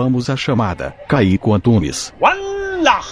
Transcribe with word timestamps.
Gravamos 0.00 0.30
a 0.30 0.36
chamada. 0.36 0.96
Caico 1.06 1.52
Antunes. 1.52 2.14
Wallah! 2.18 3.04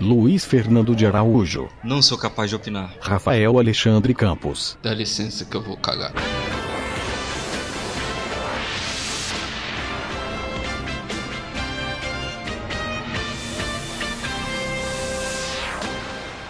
Luiz 0.00 0.44
Fernando 0.44 0.92
de 0.92 1.06
Araújo. 1.06 1.68
Não 1.84 2.02
sou 2.02 2.18
capaz 2.18 2.50
de 2.50 2.56
opinar. 2.56 2.92
Rafael 3.00 3.56
Alexandre 3.56 4.12
Campos. 4.12 4.76
Dá 4.82 4.92
licença 4.92 5.44
que 5.44 5.56
eu 5.56 5.62
vou 5.62 5.76
cagar. 5.76 6.12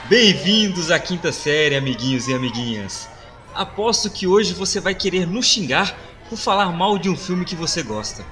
Bem-vindos 0.08 0.90
à 0.90 0.98
quinta 0.98 1.32
série, 1.32 1.76
amiguinhos 1.76 2.28
e 2.28 2.34
amiguinhas. 2.34 3.10
Aposto 3.54 4.08
que 4.08 4.26
hoje 4.26 4.54
você 4.54 4.80
vai 4.80 4.94
querer 4.94 5.26
nos 5.26 5.44
xingar 5.44 5.94
por 6.30 6.38
falar 6.38 6.72
mal 6.72 6.96
de 6.96 7.10
um 7.10 7.16
filme 7.16 7.44
que 7.44 7.54
você 7.54 7.82
gosta. 7.82 8.24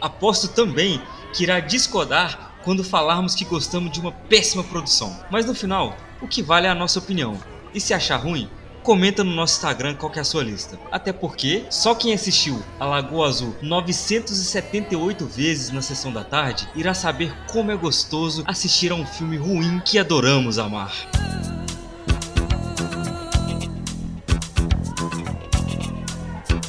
Aposto 0.00 0.48
também 0.48 1.00
que 1.32 1.42
irá 1.42 1.60
discordar 1.60 2.54
quando 2.62 2.84
falarmos 2.84 3.34
que 3.34 3.44
gostamos 3.44 3.90
de 3.92 4.00
uma 4.00 4.12
péssima 4.12 4.64
produção. 4.64 5.18
Mas 5.30 5.46
no 5.46 5.54
final, 5.54 5.96
o 6.20 6.28
que 6.28 6.42
vale 6.42 6.66
é 6.66 6.70
a 6.70 6.74
nossa 6.74 6.98
opinião. 6.98 7.38
E 7.74 7.80
se 7.80 7.94
achar 7.94 8.16
ruim, 8.16 8.48
comenta 8.82 9.22
no 9.22 9.34
nosso 9.34 9.56
Instagram 9.56 9.94
qual 9.94 10.12
é 10.14 10.20
a 10.20 10.24
sua 10.24 10.42
lista. 10.42 10.78
Até 10.90 11.12
porque 11.12 11.64
só 11.70 11.94
quem 11.94 12.14
assistiu 12.14 12.62
a 12.80 12.86
Lagoa 12.86 13.28
Azul 13.28 13.54
978 13.60 15.26
vezes 15.26 15.70
na 15.70 15.82
sessão 15.82 16.12
da 16.12 16.24
tarde 16.24 16.68
irá 16.74 16.94
saber 16.94 17.32
como 17.46 17.70
é 17.70 17.76
gostoso 17.76 18.42
assistir 18.46 18.90
a 18.90 18.94
um 18.94 19.04
filme 19.04 19.36
ruim 19.36 19.80
que 19.84 19.98
adoramos 19.98 20.58
amar. 20.58 20.92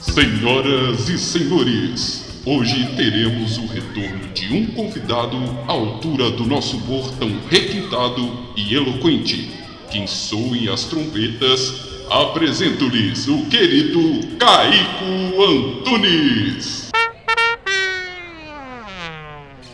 Senhoras 0.01 1.07
e 1.07 1.17
senhores, 1.17 2.28
hoje 2.45 2.95
teremos 2.95 3.57
o 3.57 3.67
retorno 3.67 4.27
de 4.33 4.53
um 4.53 4.65
convidado 4.67 5.37
à 5.67 5.71
altura 5.71 6.31
do 6.31 6.45
nosso 6.45 6.77
humor 6.77 7.11
tão 7.19 7.29
requintado 7.49 8.53
e 8.55 8.75
eloquente. 8.75 9.51
Quem 9.91 10.07
soem 10.07 10.69
as 10.69 10.85
trombetas, 10.85 12.05
apresento-lhes 12.09 13.27
o 13.27 13.45
querido 13.45 14.37
Caico 14.37 15.41
Antunes. 15.41 16.89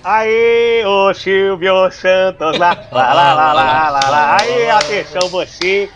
Aê, 0.04 0.86
ô 0.86 1.14
Silvio 1.14 1.90
Santos, 1.92 2.58
lá, 2.60 2.88
lá, 2.92 3.14
lá, 3.14 3.34
lá, 3.34 3.54
lá, 3.54 3.90
lá, 3.90 4.10
lá. 4.10 4.38
Aê, 4.40 4.70
atenção 4.70 5.28
você. 5.30 5.90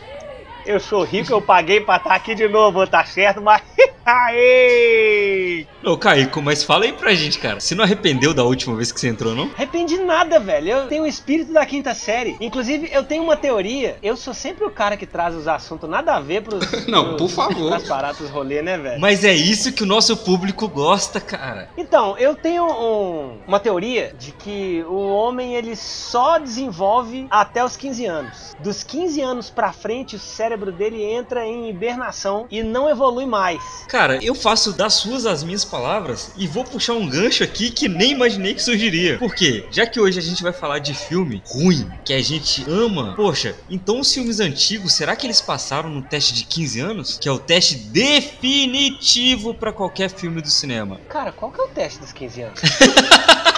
Eu 0.66 0.80
sou 0.80 1.04
rico, 1.04 1.32
eu 1.32 1.42
paguei 1.42 1.82
pra 1.82 1.98
estar 1.98 2.16
aqui 2.16 2.36
de 2.36 2.48
novo, 2.48 2.86
tá 2.86 3.06
certo? 3.06 3.42
Mas, 3.42 3.62
aê! 4.06 5.66
Ô 5.84 5.98
Caico, 5.98 6.42
mas 6.42 6.62
fala 6.64 6.84
aí 6.84 6.92
pra 6.92 7.14
gente, 7.16 7.40
cara. 7.40 7.60
Você 7.60 7.74
não 7.74 7.86
arrependeu 7.86 8.34
da 8.34 8.44
última 8.44 8.76
vez 8.76 8.92
que 8.92 9.00
você 9.00 9.08
entrou, 9.08 9.34
não? 9.34 9.50
Arrependi 9.56 9.98
nada, 9.98 10.38
velho. 10.38 10.68
Eu 10.70 10.88
tenho 10.88 11.04
o 11.04 11.08
espírito 11.08 11.54
da 11.54 11.66
quinta 11.66 11.94
série. 11.94 12.36
Inclusive, 12.42 12.90
eu 12.92 13.04
tenho 13.06 13.24
uma 13.24 13.38
teoria. 13.38 13.98
Eu 14.04 14.18
sou 14.18 14.34
sempre 14.34 14.66
o 14.66 14.70
cara 14.70 14.98
que 14.98 15.06
traz 15.06 15.34
os 15.36 15.48
assuntos 15.48 15.90
nada 15.90 16.16
a 16.16 16.20
ver 16.20 16.44
pros. 16.44 16.60
Não, 16.86 17.16
pros- 17.16 17.18
por 17.18 17.30
favor. 17.30 17.70
Pras 17.70 17.88
paradas, 17.88 18.30
rolê, 18.30 18.62
né, 18.62 18.78
velho? 18.78 19.00
Mas 19.00 19.24
é 19.24 19.34
isso 19.34 19.72
que 19.72 19.84
o 19.84 19.86
nosso 19.86 20.18
público 20.18 20.68
gosta, 20.68 21.22
cara. 21.22 21.70
Então, 21.78 22.18
eu 22.18 22.36
tenho 22.36 22.66
um- 22.66 23.38
uma 23.48 23.60
teoria 23.60 24.14
de 24.20 24.34
que 24.34 24.84
o 24.88 25.08
homem 25.10 25.56
ele 25.56 25.78
só 25.78 26.38
desenvolve 26.38 27.26
até 27.32 27.64
os 27.64 27.78
15 27.78 28.06
anos. 28.06 28.56
Dos 28.60 28.84
15 28.84 29.22
anos 29.22 29.50
pra 29.50 29.72
frente, 29.72 30.18
o 30.18 30.20
cérebro 30.20 30.74
dele 30.74 31.02
entra 31.02 31.46
em 31.46 31.70
hibernação 31.70 32.48
e 32.52 32.62
não 32.62 32.90
evolui 32.90 33.26
mais. 33.26 33.62
Cara, 33.88 34.20
eu 34.22 34.36
faço 34.36 34.74
das 34.74 34.96
suas 34.96 35.26
as 35.26 35.42
minhas 35.42 35.64
palavras 35.70 36.32
e 36.36 36.48
vou 36.48 36.64
puxar 36.64 36.94
um 36.94 37.08
gancho 37.08 37.44
aqui 37.44 37.70
que 37.70 37.88
nem 37.88 38.12
imaginei 38.12 38.54
que 38.54 38.62
surgiria. 38.62 39.18
Por 39.18 39.34
quê? 39.34 39.66
Já 39.72 39.86
que 39.86 40.00
hoje 40.00 40.20
a 40.20 40.22
gente 40.22 40.42
vai 40.44 40.52
falar 40.52 40.80
de 40.80 40.94
filme 40.94 41.42
ruim, 41.46 41.90
que 42.04 42.14
a 42.14 42.22
gente 42.22 42.66
ama, 42.68 43.14
poxa, 43.16 43.56
então 43.70 44.00
os 44.00 44.14
filmes 44.14 44.40
antigos, 44.40 44.94
será 44.94 45.16
que 45.16 45.26
eles 45.26 45.42
passaram 45.42 45.90
no 45.90 46.02
teste 46.02 46.34
de 46.34 46.44
15 46.44 46.80
anos? 46.80 47.18
Que 47.20 47.30
é 47.30 47.32
o 47.32 47.40
teste 47.40 47.76
definitivo 47.76 49.54
pra 49.54 49.72
qualquer 49.72 50.10
filme 50.10 50.42
do 50.42 50.50
cinema. 50.50 51.00
Cara, 51.08 51.32
qual 51.32 51.52
que 51.52 51.62
é 51.62 51.64
o 51.64 51.68
teste 51.68 52.00
dos 52.00 52.12
15 52.12 52.42
anos? 52.42 52.60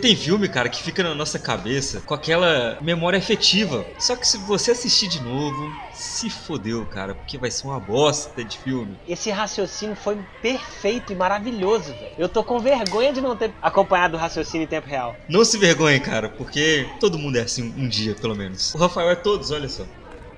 Tem 0.00 0.16
filme, 0.16 0.48
cara, 0.48 0.68
que 0.68 0.82
fica 0.82 1.02
na 1.02 1.14
nossa 1.14 1.38
cabeça 1.38 2.00
com 2.00 2.14
aquela 2.14 2.78
memória 2.80 3.18
afetiva. 3.18 3.84
Só 3.98 4.16
que 4.16 4.26
se 4.26 4.38
você 4.38 4.70
assistir 4.70 5.08
de 5.08 5.22
novo, 5.22 5.70
se 5.92 6.30
fodeu, 6.30 6.86
cara, 6.86 7.14
porque 7.14 7.36
vai 7.36 7.50
ser 7.50 7.66
uma 7.66 7.78
bosta 7.78 8.42
de 8.42 8.58
filme. 8.58 8.96
Esse 9.06 9.30
raciocínio 9.30 9.94
foi 9.94 10.18
perfeito 10.40 11.12
e 11.12 11.16
maravilhoso, 11.16 11.92
velho. 11.92 12.14
Eu 12.16 12.28
tô 12.28 12.42
com 12.42 12.58
vergonha 12.58 13.12
de 13.12 13.20
não 13.20 13.36
ter 13.36 13.52
acompanhado 13.60 14.16
o 14.16 14.20
raciocínio 14.20 14.64
em 14.64 14.68
tempo 14.68 14.88
real. 14.88 15.14
Não 15.28 15.44
se 15.44 15.58
vergonhe, 15.58 16.00
cara, 16.00 16.30
porque 16.30 16.88
todo 16.98 17.18
mundo 17.18 17.36
é 17.36 17.42
assim 17.42 17.74
um 17.76 17.86
dia, 17.86 18.14
pelo 18.14 18.34
menos. 18.34 18.74
O 18.74 18.78
Rafael 18.78 19.10
é 19.10 19.16
todos, 19.16 19.50
olha 19.50 19.68
só. 19.68 19.84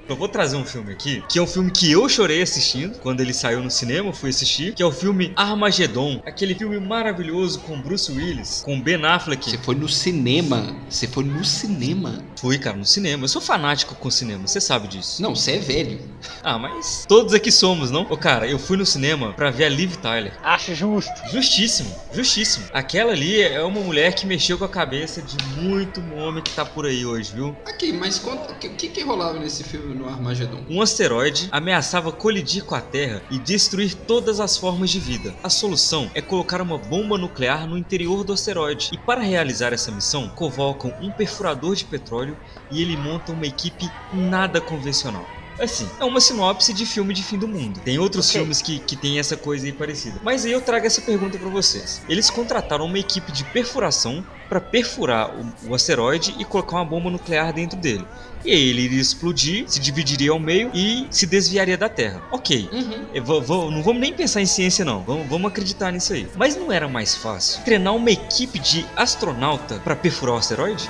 Eu 0.08 0.16
vou 0.16 0.28
trazer 0.28 0.56
um 0.56 0.64
filme 0.64 0.92
aqui, 0.92 1.22
que 1.28 1.38
é 1.38 1.42
um 1.42 1.46
filme 1.46 1.70
que 1.70 1.90
eu 1.90 2.08
chorei 2.08 2.42
assistindo 2.42 2.98
quando 2.98 3.20
ele 3.20 3.32
saiu 3.32 3.62
no 3.62 3.70
cinema, 3.70 4.08
eu 4.08 4.12
fui 4.12 4.30
assistir, 4.30 4.74
que 4.74 4.82
é 4.82 4.86
o 4.86 4.90
filme 4.90 5.32
Armagedon, 5.36 6.20
aquele 6.26 6.54
filme 6.54 6.78
maravilhoso 6.80 7.60
com 7.60 7.80
Bruce 7.80 8.10
Willis, 8.10 8.62
com 8.64 8.80
Ben 8.80 9.04
Affleck. 9.04 9.50
Você 9.50 9.58
foi 9.58 9.74
no 9.74 9.88
cinema. 9.88 10.76
Você 10.88 11.06
foi 11.06 11.24
no 11.24 11.44
cinema. 11.44 12.22
Fui, 12.36 12.58
cara, 12.58 12.76
no 12.76 12.84
cinema. 12.84 13.24
Eu 13.24 13.28
sou 13.28 13.40
fanático 13.40 13.94
com 13.94 14.10
cinema, 14.10 14.46
você 14.46 14.60
sabe 14.60 14.88
disso. 14.88 15.22
Não, 15.22 15.34
você 15.34 15.52
é 15.52 15.58
velho. 15.58 16.00
Ah, 16.42 16.58
mas 16.58 17.04
todos 17.08 17.32
aqui 17.32 17.52
somos, 17.52 17.90
não? 17.90 18.02
Ô, 18.10 18.16
cara, 18.16 18.46
eu 18.46 18.58
fui 18.58 18.76
no 18.76 18.84
cinema 18.84 19.32
pra 19.32 19.50
ver 19.50 19.64
a 19.64 19.68
Liv 19.68 19.96
Tyler. 19.96 20.32
Acho 20.42 20.74
justo. 20.74 21.12
Justíssimo, 21.30 21.94
justíssimo. 22.12 22.66
Aquela 22.72 23.12
ali 23.12 23.40
é 23.40 23.62
uma 23.62 23.80
mulher 23.80 24.14
que 24.14 24.26
mexeu 24.26 24.58
com 24.58 24.64
a 24.64 24.68
cabeça 24.68 25.22
de 25.22 25.36
muito 25.60 26.02
homem 26.14 26.42
que 26.42 26.50
tá 26.50 26.64
por 26.64 26.86
aí 26.86 27.06
hoje, 27.06 27.32
viu? 27.32 27.56
Aqui, 27.66 27.92
mas 27.92 28.18
conta. 28.18 28.52
O 28.52 28.56
que, 28.56 28.68
que 28.70 28.88
que 28.88 29.02
rolava 29.02 29.38
nesse 29.38 29.62
filme 29.64 29.91
no 29.94 30.08
Armagedon? 30.08 30.64
Um 30.68 30.80
asteroide 30.80 31.48
ameaçava 31.50 32.12
colidir 32.12 32.64
com 32.64 32.74
a 32.74 32.80
Terra 32.80 33.22
e 33.30 33.38
destruir 33.38 33.94
todas 33.94 34.40
as 34.40 34.56
formas 34.56 34.90
de 34.90 34.98
vida. 34.98 35.34
A 35.42 35.48
solução 35.48 36.10
é 36.14 36.20
colocar 36.20 36.60
uma 36.60 36.78
bomba 36.78 37.18
nuclear 37.18 37.66
no 37.66 37.78
interior 37.78 38.24
do 38.24 38.32
asteroide. 38.32 38.90
E 38.92 38.98
para 38.98 39.20
realizar 39.20 39.72
essa 39.72 39.90
missão, 39.90 40.28
convocam 40.28 40.94
um 41.00 41.10
perfurador 41.10 41.74
de 41.74 41.84
petróleo 41.84 42.36
e 42.70 42.80
ele 42.80 42.96
monta 42.96 43.32
uma 43.32 43.46
equipe 43.46 43.90
nada 44.12 44.60
convencional. 44.60 45.26
Assim, 45.58 45.88
é 46.00 46.04
uma 46.04 46.20
sinopse 46.20 46.72
de 46.72 46.84
filme 46.86 47.12
de 47.14 47.22
fim 47.22 47.38
do 47.38 47.46
mundo. 47.48 47.80
Tem 47.84 47.98
outros 47.98 48.28
Ok. 48.28 48.40
filmes 48.40 48.60
que, 48.62 48.78
que 48.80 48.96
tem 48.96 49.18
essa 49.18 49.36
coisa 49.36 49.66
aí 49.66 49.72
parecida. 49.72 50.20
Mas 50.22 50.44
aí 50.44 50.52
eu 50.52 50.60
trago 50.60 50.86
essa 50.86 51.00
pergunta 51.00 51.38
pra 51.38 51.48
vocês. 51.48 52.02
Eles 52.08 52.30
contrataram 52.30 52.84
uma 52.86 52.98
equipe 52.98 53.30
de 53.32 53.44
perfuração 53.44 54.24
para 54.48 54.60
perfurar 54.60 55.30
o, 55.34 55.70
o 55.70 55.74
asteroide 55.74 56.34
e 56.38 56.44
colocar 56.44 56.76
uma 56.76 56.84
bomba 56.84 57.10
nuclear 57.10 57.52
dentro 57.52 57.78
dele. 57.78 58.04
E 58.44 58.50
aí 58.50 58.68
ele 58.70 58.82
iria 58.82 59.00
explodir, 59.00 59.64
se 59.68 59.78
dividiria 59.78 60.32
ao 60.32 60.38
meio 60.38 60.68
e 60.74 61.06
se 61.10 61.26
desviaria 61.26 61.78
da 61.78 61.88
Terra. 61.88 62.20
Ok. 62.32 62.68
Uhum. 62.72 63.22
Vou- 63.22 63.40
vou- 63.42 63.70
não 63.70 63.82
vamos 63.84 64.00
nem 64.00 64.12
pensar 64.12 64.40
em 64.42 64.46
ciência, 64.46 64.84
não. 64.84 65.00
Vamos, 65.04 65.28
vamos 65.28 65.48
acreditar 65.50 65.92
nisso 65.92 66.12
aí. 66.12 66.26
Mas 66.36 66.56
não 66.56 66.72
era 66.72 66.88
mais 66.88 67.14
fácil 67.14 67.62
treinar 67.62 67.94
uma 67.94 68.10
equipe 68.10 68.58
de 68.58 68.84
astronauta 68.96 69.76
para 69.84 69.94
perfurar 69.94 70.34
o 70.34 70.38
asteroide? 70.38 70.88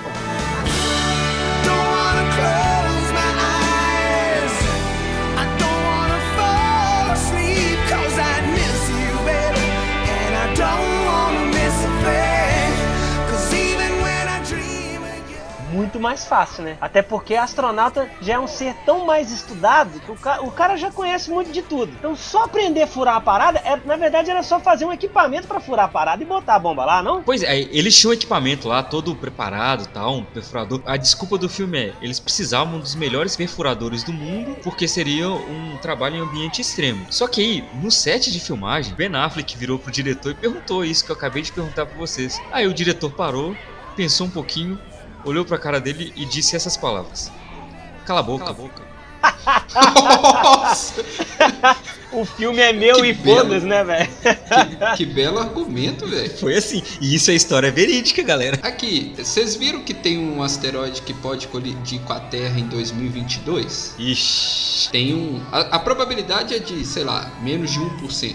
Mais 16.03 16.25
fácil, 16.27 16.65
né? 16.65 16.77
Até 16.81 17.01
porque 17.01 17.35
astronauta 17.35 18.09
já 18.21 18.35
é 18.35 18.39
um 18.39 18.47
ser 18.47 18.75
tão 18.85 19.07
mais 19.07 19.31
estudado 19.31 20.01
que 20.01 20.11
o, 20.11 20.17
ca- 20.17 20.41
o 20.43 20.51
cara 20.51 20.77
já 20.77 20.91
conhece 20.91 21.31
muito 21.31 21.51
de 21.53 21.63
tudo. 21.63 21.93
Então 21.99 22.15
só 22.17 22.45
aprender 22.45 22.83
a 22.83 22.87
furar 22.87 23.17
a 23.17 23.21
parada, 23.21 23.59
é, 23.65 23.77
na 23.87 23.97
verdade 23.97 24.31
era 24.31 24.43
só 24.43 24.59
fazer 24.61 24.85
um 24.85 24.93
equipamento 24.93 25.47
pra 25.47 25.61
furar 25.61 25.87
a 25.87 25.89
parada 25.89 26.23
e 26.23 26.27
botar 26.27 26.57
a 26.57 26.59
bomba 26.59 26.85
lá, 26.85 27.03
não? 27.03 27.23
Pois 27.23 27.43
é, 27.43 27.57
eles 27.61 27.97
tinham 27.99 28.13
equipamento 28.13 28.69
lá, 28.69 28.83
todo 28.83 29.15
preparado 29.15 29.87
tal, 29.87 30.17
um 30.17 30.25
perfurador. 30.25 30.83
A 30.85 30.97
desculpa 30.97 31.39
do 31.39 31.49
filme 31.49 31.79
é, 31.79 31.93
eles 32.03 32.19
precisavam 32.19 32.79
dos 32.81 32.95
melhores 32.95 33.37
perfuradores 33.37 34.03
do 34.03 34.13
mundo, 34.13 34.57
porque 34.63 34.89
seria 34.89 35.29
um 35.31 35.77
trabalho 35.81 36.17
em 36.17 36.21
ambiente 36.21 36.61
extremo. 36.61 37.07
Só 37.11 37.29
que 37.29 37.41
aí, 37.41 37.65
no 37.81 37.91
set 37.91 38.33
de 38.33 38.41
filmagem, 38.41 38.95
Ben 38.95 39.15
Affleck 39.15 39.57
virou 39.57 39.79
pro 39.79 39.93
diretor 39.93 40.33
e 40.33 40.35
perguntou 40.35 40.85
isso 40.85 41.05
que 41.05 41.11
eu 41.13 41.17
acabei 41.17 41.43
de 41.43 41.53
perguntar 41.53 41.87
pra 41.87 41.97
vocês. 41.97 42.41
Aí 42.51 42.67
o 42.67 42.75
diretor 42.75 43.11
parou, 43.11 43.55
pensou 43.95 44.27
um 44.27 44.31
pouquinho, 44.31 44.79
olhou 45.25 45.45
pra 45.45 45.59
cara 45.59 45.81
dele 45.81 46.13
e 46.17 46.25
disse 46.25 46.57
essas 46.57 46.77
palavras. 46.77 47.31
Cala 48.07 48.21
a 48.21 48.23
boca. 48.23 48.45
Cala 48.45 48.57
a 48.57 48.61
boca. 48.61 48.93
Nossa! 49.75 51.05
O 52.13 52.27
filme 52.27 52.59
é 52.59 52.75
meu 52.75 52.97
Que 52.97 53.07
e 53.07 53.15
foda-se, 53.15 53.65
né, 53.65 53.83
velho? 53.83 54.09
que, 54.21 54.97
que 54.99 55.07
belo 55.07 55.39
argumento, 55.39 56.07
velho. 56.07 56.37
Foi 56.37 56.55
assim. 56.55 56.83
E 57.01 57.15
isso 57.15 57.31
é 57.31 57.35
história 57.35 57.73
verídica, 57.73 58.23
galera. 58.23 58.59
Aqui, 58.63 59.15
vocês 59.17 59.57
viram 59.57 59.81
que 59.81 59.95
tem 59.95 60.19
um 60.19 60.43
asteroide 60.43 61.01
que 61.01 61.15
pode 61.15 61.49
colidir 61.49 62.01
com 62.03 62.13
a 62.13 62.21
Terra 62.21 62.61
em 62.61 62.67
2022? 62.67 63.95
Ixi. 63.99 64.91
Tem 64.91 65.15
um. 65.15 65.41
A, 65.51 65.61
a 65.61 65.79
probabilidade 65.79 66.55
é 66.55 66.59
de, 66.59 66.85
sei 66.85 67.03
lá, 67.03 67.33
menos 67.41 67.71
de 67.71 67.81
1%. 67.81 68.35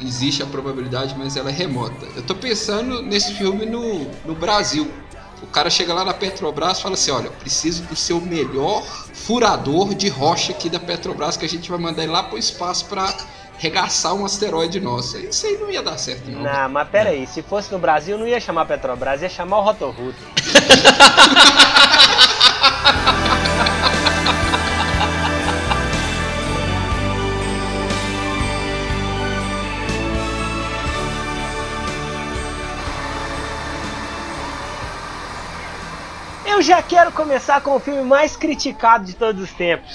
existe 0.00 0.42
a 0.42 0.46
probabilidade, 0.46 1.14
mas 1.18 1.36
ela 1.36 1.50
é 1.50 1.52
remota. 1.52 2.06
Eu 2.16 2.22
tô 2.22 2.34
pensando 2.34 3.02
nesse 3.02 3.34
filme 3.34 3.66
no, 3.66 4.10
no 4.24 4.34
Brasil. 4.34 4.90
O 5.42 5.46
cara 5.46 5.70
chega 5.70 5.94
lá 5.94 6.04
na 6.04 6.14
Petrobras 6.14 6.78
e 6.78 6.82
fala 6.82 6.94
assim: 6.94 7.10
Olha, 7.10 7.26
eu 7.26 7.32
preciso 7.32 7.82
do 7.84 7.96
seu 7.96 8.20
melhor 8.20 8.82
furador 9.14 9.94
de 9.94 10.08
rocha 10.08 10.52
aqui 10.52 10.68
da 10.68 10.78
Petrobras 10.78 11.36
que 11.36 11.44
a 11.44 11.48
gente 11.48 11.70
vai 11.70 11.78
mandar 11.78 12.02
ele 12.02 12.12
lá 12.12 12.22
pro 12.22 12.38
espaço 12.38 12.86
pra 12.86 13.14
regaçar 13.58 14.14
um 14.14 14.24
asteroide 14.24 14.80
nosso. 14.80 15.18
Isso 15.18 15.46
aí 15.46 15.58
não 15.58 15.70
ia 15.70 15.82
dar 15.82 15.98
certo, 15.98 16.30
não. 16.30 16.42
Não, 16.42 16.68
mas 16.70 16.88
pera 16.88 17.10
aí, 17.10 17.26
se 17.26 17.42
fosse 17.42 17.70
no 17.70 17.78
Brasil 17.78 18.16
não 18.16 18.26
ia 18.26 18.40
chamar 18.40 18.64
Petrobras, 18.64 19.22
ia 19.22 19.28
chamar 19.28 19.58
o 19.58 19.62
Rotorruto. 19.62 20.18
Eu 36.60 36.64
já 36.64 36.82
quero 36.82 37.10
começar 37.12 37.62
com 37.62 37.74
o 37.74 37.80
filme 37.80 38.02
mais 38.02 38.36
criticado 38.36 39.06
de 39.06 39.14
todos 39.14 39.42
os 39.42 39.50
tempos. 39.50 39.90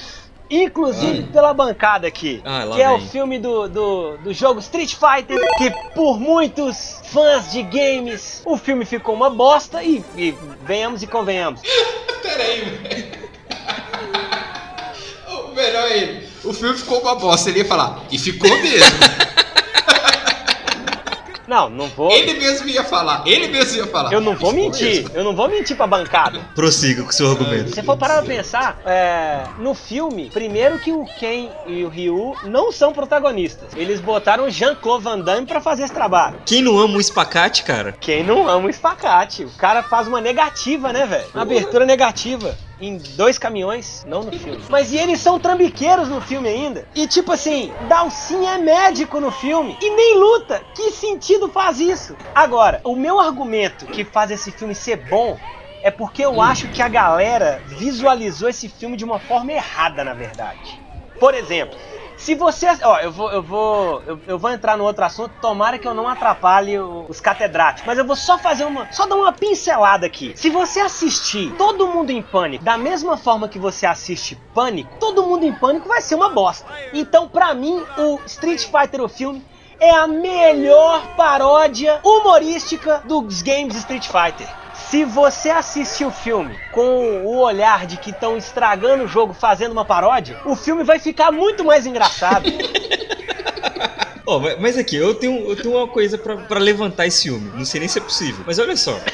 Inclusive 0.50 1.20
Ai. 1.20 1.30
pela 1.32 1.54
bancada 1.54 2.08
aqui. 2.08 2.42
Lá 2.44 2.74
que 2.74 2.82
é 2.82 2.90
o 2.90 2.98
vem. 2.98 3.08
filme 3.08 3.38
do, 3.38 3.70
do, 3.70 4.18
do 4.18 4.34
jogo 4.34 4.60
Street 4.62 4.96
Fighter. 4.96 5.40
Que 5.60 5.70
por 5.94 6.20
muitos 6.20 7.02
fãs 7.04 7.52
de 7.52 7.62
games, 7.62 8.42
o 8.44 8.58
filme 8.58 8.84
ficou 8.84 9.14
uma 9.14 9.30
bosta. 9.30 9.84
E, 9.84 10.04
e 10.18 10.36
venhamos 10.64 11.04
e 11.04 11.08
convenhamos. 11.08 11.62
Pera 12.24 12.42
aí, 12.42 12.62
velho. 12.62 13.30
O 15.28 15.54
melhor 15.54 15.92
é 15.92 15.98
ele. 16.00 16.30
O 16.44 16.52
filme 16.52 16.76
ficou 16.76 17.00
uma 17.00 17.14
bosta. 17.14 17.52
Ele 17.52 17.60
ia 17.60 17.66
falar, 17.66 18.02
e 18.12 18.18
ficou 18.18 18.50
mesmo. 18.50 18.90
Não, 21.48 21.70
não 21.70 21.88
vou. 21.88 22.12
ele 22.12 22.34
mesmo 22.34 22.68
ia 22.68 22.84
falar. 22.84 23.24
Ele 23.26 23.48
mesmo 23.48 23.78
ia 23.78 23.88
falar. 23.88 24.12
Eu 24.12 24.22
não 24.22 24.36
vou 24.36 24.52
"E 24.52 24.54
ficou 24.56 24.70
mentir. 24.72 24.88
mesmo." 25.04 25.10
Eu 25.14 25.24
não 25.24 25.36
vou 25.36 25.48
mentir 25.48 25.76
pra 25.78 25.86
bancada. 25.88 26.40
Prossiga 26.56 27.04
com 27.04 27.10
o 27.10 27.14
seu 27.14 27.30
argumento. 27.32 27.70
Se 27.70 27.76
você 27.76 27.84
for 27.84 27.98
parar 27.98 28.16
pra 28.16 28.36
pensar, 28.36 28.80
é, 28.86 29.44
no 29.60 29.74
filme, 29.74 30.30
primeiro 30.32 30.80
que 30.80 30.92
o 30.92 31.06
Ken 31.20 31.50
e 31.68 31.84
o 31.84 31.90
Ryu 31.90 32.36
não 32.46 32.72
são 32.72 32.92
protagonistas. 32.92 33.70
Eles 33.76 34.00
botaram 34.02 34.46
o 34.46 34.50
Jean-Claude 34.50 35.04
Van 35.04 35.20
Damme 35.20 35.46
pra 35.48 35.62
fazer 35.62 35.84
esse 35.84 35.94
trabalho. 35.94 36.36
Quem 36.46 36.62
não 36.62 36.78
ama 36.80 36.98
o 36.98 37.02
espacate, 37.02 37.64
cara? 37.64 37.92
Quem 38.00 38.24
não 38.24 38.48
ama 38.48 38.68
o 38.68 38.70
espacate? 38.70 39.44
O 39.44 39.52
cara 39.52 39.84
faz 39.84 40.08
uma 40.08 40.22
negativa, 40.22 40.92
né, 40.92 41.06
velho? 41.06 41.26
Uma 41.34 41.44
abertura 41.44 41.86
negativa. 41.86 42.58
Em 42.78 42.98
dois 43.16 43.38
caminhões, 43.38 44.04
não 44.06 44.24
no 44.24 44.32
filme. 44.32 44.62
Mas 44.70 44.92
e 44.92 44.98
eles 44.98 45.22
são 45.22 45.40
trambiqueiros 45.40 46.10
no 46.10 46.20
filme 46.20 46.50
ainda. 46.50 46.88
E 46.94 47.08
tipo 47.08 47.32
assim, 47.32 47.76
Dalsin 47.80 48.46
é 48.46 48.58
médico 48.58 49.22
no 49.22 49.32
filme 49.32 49.78
e 49.82 49.96
nem 49.96 50.18
luta. 50.18 50.68
Que 50.74 50.92
sentido 50.92 51.50
faz 51.50 51.80
isso? 51.80 52.18
Agora, 52.34 52.82
o 52.84 52.96
meu 52.96 53.20
argumento 53.20 53.88
que 53.88 54.04
faz 54.04 54.30
esse 54.30 54.52
filme 54.52 54.76
ser 54.76 54.98
bom 54.98 55.40
é 55.82 55.90
porque 55.90 56.26
eu 56.26 56.42
acho 56.42 56.68
que 56.68 56.82
a 56.82 56.90
galera 56.90 57.62
visualizou 57.66 58.50
esse 58.50 58.68
filme 58.68 58.98
de 58.98 59.06
uma 59.06 59.20
forma 59.20 59.54
errada, 59.54 60.04
na 60.04 60.14
verdade. 60.14 60.82
Por 61.20 61.34
exemplo, 61.34 61.78
se 62.18 62.34
você. 62.36 62.68
Ó, 62.84 63.00
eu 63.00 63.12
vou, 63.12 63.32
eu 63.32 63.42
vou. 63.42 64.04
Eu, 64.06 64.20
eu 64.28 64.40
vou 64.40 64.50
entrar 64.50 64.78
no 64.78 64.84
outro 64.84 65.04
assunto, 65.04 65.34
tomara 65.42 65.78
que 65.78 65.88
eu 65.88 65.94
não 65.94 66.08
atrapalhe 66.08 66.80
os 66.80 67.20
catedráticos. 67.20 67.86
Mas 67.86 67.98
eu 67.98 68.06
vou 68.06 68.16
só 68.16 68.38
fazer 68.38 68.66
uma. 68.66 68.92
Só 68.92 69.06
dar 69.06 69.16
uma 69.16 69.32
pincelada 69.32 70.06
aqui. 70.06 70.34
Se 70.36 70.50
você 70.50 70.80
assistir 70.80 71.52
Todo 71.58 71.88
Mundo 71.88 72.12
em 72.12 72.22
Pânico 72.22 72.64
da 72.64 72.78
mesma 72.78 73.18
forma 73.18 73.50
que 73.50 73.60
você 73.60 73.86
assiste 73.86 74.36
Pânico, 74.54 74.90
Todo 75.00 75.24
Mundo 75.24 75.46
em 75.46 75.54
Pânico 75.54 75.88
vai 75.88 76.02
ser 76.02 76.16
uma 76.16 76.30
bosta. 76.30 76.66
Então, 76.94 77.28
pra 77.28 77.54
mim, 77.54 77.84
o 77.98 78.20
Street 78.26 78.66
Fighter, 78.66 79.02
o 79.02 79.10
filme. 79.10 79.44
É 79.78 79.92
a 79.92 80.08
melhor 80.08 81.16
paródia 81.18 82.00
humorística 82.02 83.02
dos 83.06 83.42
games 83.42 83.76
Street 83.76 84.08
Fighter. 84.08 84.65
Se 84.90 85.04
você 85.04 85.50
assistir 85.50 86.06
o 86.06 86.12
filme 86.12 86.56
com 86.72 87.22
o 87.26 87.38
olhar 87.40 87.86
de 87.86 87.98
que 87.98 88.12
estão 88.12 88.38
estragando 88.38 89.04
o 89.04 89.08
jogo 89.08 89.34
fazendo 89.34 89.72
uma 89.72 89.86
paródia, 89.86 90.38
o 90.46 90.56
filme 90.56 90.84
vai 90.84 91.00
ficar 91.00 91.32
muito 91.32 91.64
mais 91.64 91.86
engraçado. 91.86 92.46
Ó, 94.28 94.40
mas- 94.60 94.76
aqui, 94.78 94.96
eu 94.96 95.14
tenho, 95.14 95.38
eu 95.50 95.56
tenho 95.56 95.76
uma 95.76 95.88
coisa 95.88 96.18
pra, 96.18 96.36
pra 96.38 96.60
levantar 96.60 97.06
esse 97.06 97.24
filme. 97.24 97.52
Não 97.56 97.64
sei 97.66 97.80
nem 97.80 97.88
se 97.88 98.00
é 98.00 98.02
possível. 98.02 98.44
Mas 98.46 98.58
olha 98.60 98.76
só. 98.76 99.00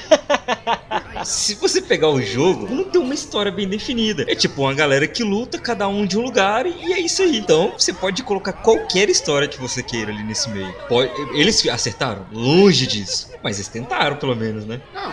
Se 1.23 1.53
você 1.53 1.83
pegar 1.83 2.09
o 2.09 2.19
jogo, 2.19 2.67
não 2.67 2.83
tem 2.83 2.99
uma 2.99 3.13
história 3.13 3.51
bem 3.51 3.67
definida. 3.67 4.25
É 4.27 4.33
tipo 4.33 4.63
uma 4.63 4.73
galera 4.73 5.05
que 5.07 5.23
luta, 5.23 5.59
cada 5.59 5.87
um 5.87 6.03
de 6.03 6.17
um 6.17 6.21
lugar, 6.23 6.65
e 6.65 6.93
é 6.93 6.99
isso 6.99 7.21
aí. 7.21 7.37
Então, 7.37 7.73
você 7.77 7.93
pode 7.93 8.23
colocar 8.23 8.53
qualquer 8.53 9.07
história 9.07 9.47
que 9.47 9.59
você 9.61 9.83
queira 9.83 10.11
ali 10.11 10.23
nesse 10.23 10.49
meio. 10.49 10.73
Pode- 10.89 11.11
eles 11.39 11.63
acertaram? 11.67 12.25
Longe 12.31 12.87
disso. 12.87 13.29
Mas 13.43 13.57
eles 13.57 13.67
tentaram, 13.67 14.15
pelo 14.15 14.35
menos, 14.35 14.65
né? 14.65 14.81
Não, 14.95 15.11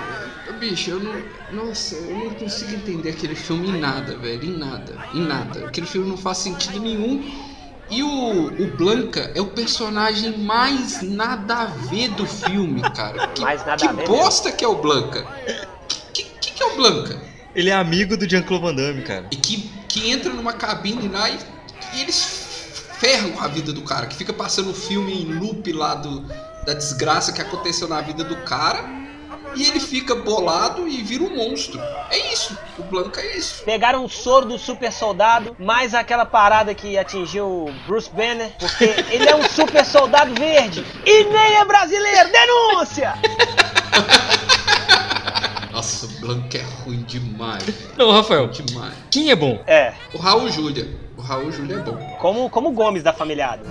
bicho, 0.59 0.91
eu 0.91 1.01
não. 1.01 1.23
Nossa, 1.53 1.95
eu 1.95 2.17
não 2.17 2.31
consigo 2.31 2.75
entender 2.75 3.11
aquele 3.11 3.35
filme 3.35 3.69
em 3.69 3.81
nada, 3.81 4.17
velho. 4.17 4.45
Em 4.45 4.59
nada. 4.59 4.97
Em 5.15 5.21
nada. 5.21 5.67
Aquele 5.67 5.87
filme 5.87 6.09
não 6.09 6.17
faz 6.17 6.39
sentido 6.39 6.81
nenhum. 6.81 7.25
E 7.91 8.03
o, 8.03 8.47
o 8.63 8.77
Blanca 8.77 9.33
é 9.35 9.41
o 9.41 9.47
personagem 9.47 10.37
mais 10.39 11.01
nada 11.01 11.55
a 11.55 11.65
ver 11.65 12.11
do 12.11 12.27
filme, 12.27 12.83
cara. 12.93 13.29
Que, 13.29 13.41
Mais 13.41 13.65
nada 13.65 13.79
que 13.79 13.87
a 13.87 13.93
ver 13.93 14.07
bosta 14.07 14.53
que 14.53 14.65
é 14.65 14.69
o 14.69 14.77
Blanca? 14.77 15.27
Que, 16.13 16.23
que, 16.23 16.53
que 16.53 16.63
é 16.63 16.67
o 16.67 16.77
Blanca? 16.77 17.19
Ele 17.55 17.71
é 17.71 17.75
amigo 17.75 18.17
do 18.17 18.29
Jean-Claude 18.29 18.65
Van 18.67 18.75
Damme, 18.75 19.03
cara. 19.03 19.27
E 19.31 19.37
que, 19.37 19.71
que 19.89 20.11
entra 20.11 20.33
numa 20.33 20.53
cabine 20.53 21.09
lá 21.09 21.31
e, 21.31 21.39
e 21.95 22.03
eles 22.03 22.47
ferram 22.99 23.31
com 23.31 23.43
a 23.43 23.49
vida 23.49 23.73
do 23.73 23.83
cara, 23.83 24.07
que 24.07 24.17
fica 24.17 24.33
passando 24.33 24.71
o 24.71 24.75
filme 24.75 25.23
em 25.23 25.39
loop 25.39 25.73
lá 25.73 25.95
do, 25.95 26.21
da 26.67 26.75
desgraça 26.75 27.33
que 27.33 27.41
aconteceu 27.41 27.89
na 27.89 28.01
vida 28.03 28.23
do 28.23 28.37
cara. 28.39 28.98
E 29.59 29.67
ele 29.67 29.81
fica 29.81 30.15
bolado 30.15 30.87
e 30.87 31.03
vira 31.03 31.25
um 31.25 31.35
monstro. 31.35 31.81
É 32.11 32.33
isso. 32.33 32.57
O 32.79 32.83
Blanca 32.85 33.21
é 33.21 33.37
isso. 33.37 33.65
Pegaram 33.65 34.05
o 34.05 34.09
soro 34.09 34.47
do 34.47 34.57
super 34.57 34.93
soldado, 34.93 35.57
mais 35.59 35.95
aquela 35.95 36.25
parada 36.25 36.73
que 36.75 36.97
atingiu 36.97 37.45
o 37.67 37.73
Bruce 37.85 38.09
Banner, 38.09 38.53
porque 38.57 38.85
ele 39.11 39.29
é 39.29 39.35
um 39.35 39.43
super 39.49 39.85
soldado 39.85 40.33
verde 40.35 40.87
e 41.05 41.25
nem 41.25 41.57
é 41.57 41.65
brasileiro. 41.65 42.31
Denúncia! 42.31 43.15
Nossa, 45.73 46.07
o 46.07 46.09
Blanca 46.21 46.59
é 46.59 46.63
ruim 46.85 47.03
demais. 47.03 47.65
Não, 47.97 48.11
Rafael, 48.13 48.49
Demais. 48.49 48.95
quem 49.11 49.31
é 49.31 49.37
bom? 49.37 49.61
É, 49.67 49.93
O 50.15 50.19
Raul 50.19 50.49
Júlia. 50.51 50.89
O 51.17 51.21
Raul 51.21 51.51
Júlia 51.51 51.77
é 51.77 51.81
bom. 51.81 51.97
como, 52.21 52.49
como 52.51 52.69
o 52.69 52.73
Gomes 52.73 53.03
da 53.03 53.13
família 53.13 53.49
Adams. 53.49 53.69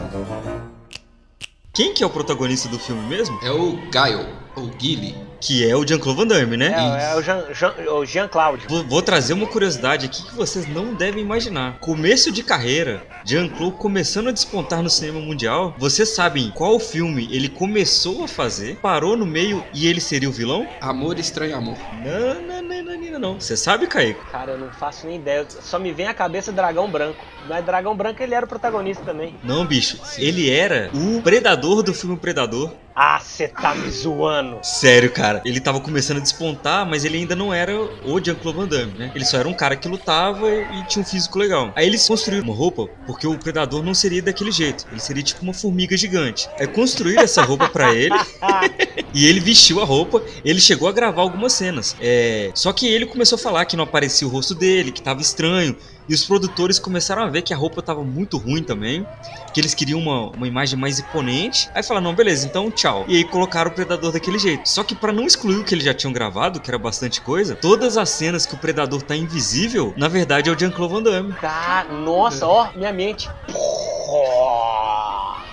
Quem 1.74 1.94
que 1.94 2.03
é 2.03 2.08
o 2.08 2.10
protagonista 2.10 2.67
do 2.67 2.77
filme 2.79 3.01
mesmo? 3.08 3.39
É 3.44 3.51
o 3.51 3.77
Gaio, 3.89 4.27
ou 4.58 4.68
Guile. 4.68 5.16
Que 5.40 5.70
é 5.70 5.76
o 5.76 5.86
Jean-Claude 5.88 6.20
Van 6.20 6.28
Damme, 6.28 6.58
né? 6.58 6.74
É, 6.76 7.14
é 7.14 7.16
o 7.16 7.22
Jean, 7.22 7.46
Jean, 7.54 7.74
o 7.92 8.06
Jean. 8.06 8.30
Vou, 8.68 8.84
vou 8.84 9.02
trazer 9.04 9.34
uma 9.34 9.46
curiosidade 9.46 10.08
aqui 10.08 10.24
que 10.24 10.36
vocês 10.36 10.68
não 10.68 10.96
devem 10.96 11.24
imaginar. 11.24 11.78
Começo 11.80 12.32
de 12.32 12.42
carreira, 12.42 13.06
Jean-Claude 13.24 13.78
começando 13.78 14.30
a 14.30 14.32
despontar 14.32 14.82
no 14.82 14.90
cinema 14.90 15.20
mundial. 15.20 15.76
Vocês 15.78 16.10
sabem 16.10 16.50
qual 16.50 16.80
filme 16.80 17.30
ele 17.32 17.48
começou 17.48 18.24
a 18.24 18.28
fazer, 18.28 18.78
parou 18.78 19.16
no 19.16 19.26
meio 19.26 19.64
e 19.74 19.88
ele 19.88 20.02
seria 20.02 20.28
o 20.28 20.32
vilão? 20.32 20.68
Amor, 20.82 21.20
estranho 21.20 21.56
amor. 21.56 21.78
Não, 22.04 22.42
não, 22.42 22.62
não, 22.62 22.84
não, 22.84 23.12
não, 23.12 23.20
não. 23.20 23.40
Você 23.40 23.56
sabe, 23.56 23.86
Kaique? 23.86 24.20
Cara, 24.32 24.54
eu 24.54 24.58
não 24.58 24.72
faço 24.72 25.06
nem 25.06 25.18
ideia. 25.18 25.46
Só 25.62 25.78
me 25.78 25.94
vem 25.94 26.08
à 26.08 26.14
cabeça 26.14 26.52
Dragão 26.52 26.90
Branco. 26.90 27.24
Mas 27.48 27.64
Dragão 27.64 27.96
Branco 27.96 28.22
ele 28.22 28.34
era 28.34 28.46
o 28.46 28.50
protagonista 28.50 29.04
também. 29.04 29.36
Não, 29.44 29.66
bicho. 29.66 30.00
Ele 30.18 30.50
era 30.50 30.90
o 30.94 31.22
predador 31.22 31.84
do 31.84 31.94
filme 31.94 32.18
Predador. 32.18 32.72
Ah, 33.00 33.20
cê 33.20 33.48
tá 33.48 33.75
me 33.75 33.92
zoando. 33.92 34.58
Sério, 34.63 35.12
cara. 35.12 35.39
Ele 35.46 35.60
tava 35.60 35.80
começando 35.80 36.18
a 36.18 36.20
despontar, 36.20 36.84
mas 36.84 37.06
ele 37.06 37.20
ainda 37.20 37.36
não 37.36 37.54
era 37.54 37.80
o 37.80 38.20
Jean-Claude 38.20 38.58
Van 38.58 38.68
Damme, 38.68 38.98
né? 38.98 39.12
Ele 39.13 39.24
só 39.24 39.38
era 39.38 39.48
um 39.48 39.54
cara 39.54 39.75
que 39.75 39.88
lutava 39.88 40.50
e 40.50 40.84
tinha 40.88 41.04
um 41.04 41.06
físico 41.06 41.38
legal. 41.38 41.72
Aí 41.75 41.86
eles 41.86 42.08
construíram 42.08 42.46
uma 42.46 42.56
roupa 42.56 42.88
porque 43.06 43.27
o 43.27 43.38
predador 43.38 43.84
não 43.84 43.94
seria 43.94 44.20
daquele 44.20 44.51
jeito. 44.51 44.88
Ele 44.92 45.00
seria 45.00 45.22
tipo 45.22 45.44
uma 45.44 45.54
formiga 45.54 45.96
gigante. 45.96 46.50
Aí 46.60 46.66
construíram 46.66 47.22
essa 47.22 47.44
roupa 47.44 47.70
pra 47.70 47.94
ele 47.94 48.16
e 49.13 49.27
ele 49.27 49.42
vestiu 49.42 49.80
a 49.80 49.86
roupa. 49.86 50.24
Ele 50.44 50.60
chegou 50.60 50.89
a 50.89 50.92
gravar 50.92 51.22
algumas 51.22 51.54
cenas. 51.54 51.96
É... 52.01 52.50
Só 52.56 52.74
que 52.74 52.88
ele 52.88 53.06
começou 53.06 53.36
a 53.36 53.39
falar 53.39 53.66
que 53.66 53.77
não 53.77 53.84
aparecia 53.84 54.27
o 54.27 54.32
rosto 54.32 54.56
dele, 54.56 54.92
que 54.92 55.04
tava 55.04 55.22
estranho. 55.22 55.77
E 56.10 56.14
os 56.14 56.24
produtores 56.24 56.80
começaram 56.80 57.22
a 57.22 57.28
ver 57.28 57.42
que 57.42 57.54
a 57.54 57.58
roupa 57.58 57.82
tava 57.82 58.04
muito 58.04 58.38
ruim 58.38 58.64
também. 58.64 59.06
Que 59.54 59.60
eles 59.60 59.74
queriam 59.74 60.00
uma, 60.00 60.30
uma 60.30 60.48
imagem 60.48 60.80
mais 60.80 61.00
imponente. 61.00 61.70
Aí 61.74 61.84
falaram, 61.84 62.06
não, 62.06 62.16
beleza, 62.16 62.46
então 62.46 62.72
tchau. 62.72 63.06
E 63.08 63.18
aí 63.18 63.24
colocaram 63.24 63.72
o 63.72 63.74
Predador 63.74 64.12
daquele 64.12 64.40
jeito. 64.40 64.68
Só 64.70 64.84
que 64.84 64.96
pra 64.96 65.12
não 65.12 65.26
excluir 65.26 65.58
o 65.58 65.64
que 65.64 65.74
eles 65.74 65.84
já 65.84 65.94
tinham 65.94 66.14
gravado, 66.14 66.60
que 66.60 66.70
era 66.70 66.78
bastante 66.78 67.22
coisa, 67.22 67.56
todas 67.56 67.98
as 67.98 68.10
cenas 68.10 68.46
que 68.46 68.56
o 68.56 68.58
Predador 68.58 69.02
tá 69.02 69.16
invisível, 69.16 69.94
na 69.98 70.08
verdade 70.08 70.50
é 70.50 70.54
o 70.54 70.58
Jean-Claude 70.58 70.94
Van 70.94 71.04
Damme. 71.04 71.34
Tá, 71.34 71.86
nossa, 71.90 72.48
ó, 72.48 72.70
minha 72.76 72.94
mente. 72.94 73.30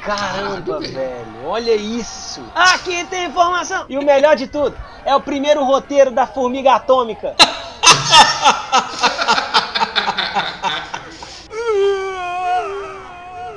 Caramba, 0.04 0.80
velho, 0.80 1.46
olha 1.46 1.74
isso. 1.74 2.42
Aqui 2.54 3.04
tem 3.06 3.26
informação. 3.26 3.86
E 3.88 3.96
o 3.96 4.04
melhor 4.04 4.36
de 4.36 4.46
tudo, 4.46 4.76
é 5.04 5.14
o 5.14 5.20
primeiro 5.20 5.64
roteiro 5.64 6.10
da 6.10 6.26
Formiga 6.26 6.74
Atômica. 6.74 7.34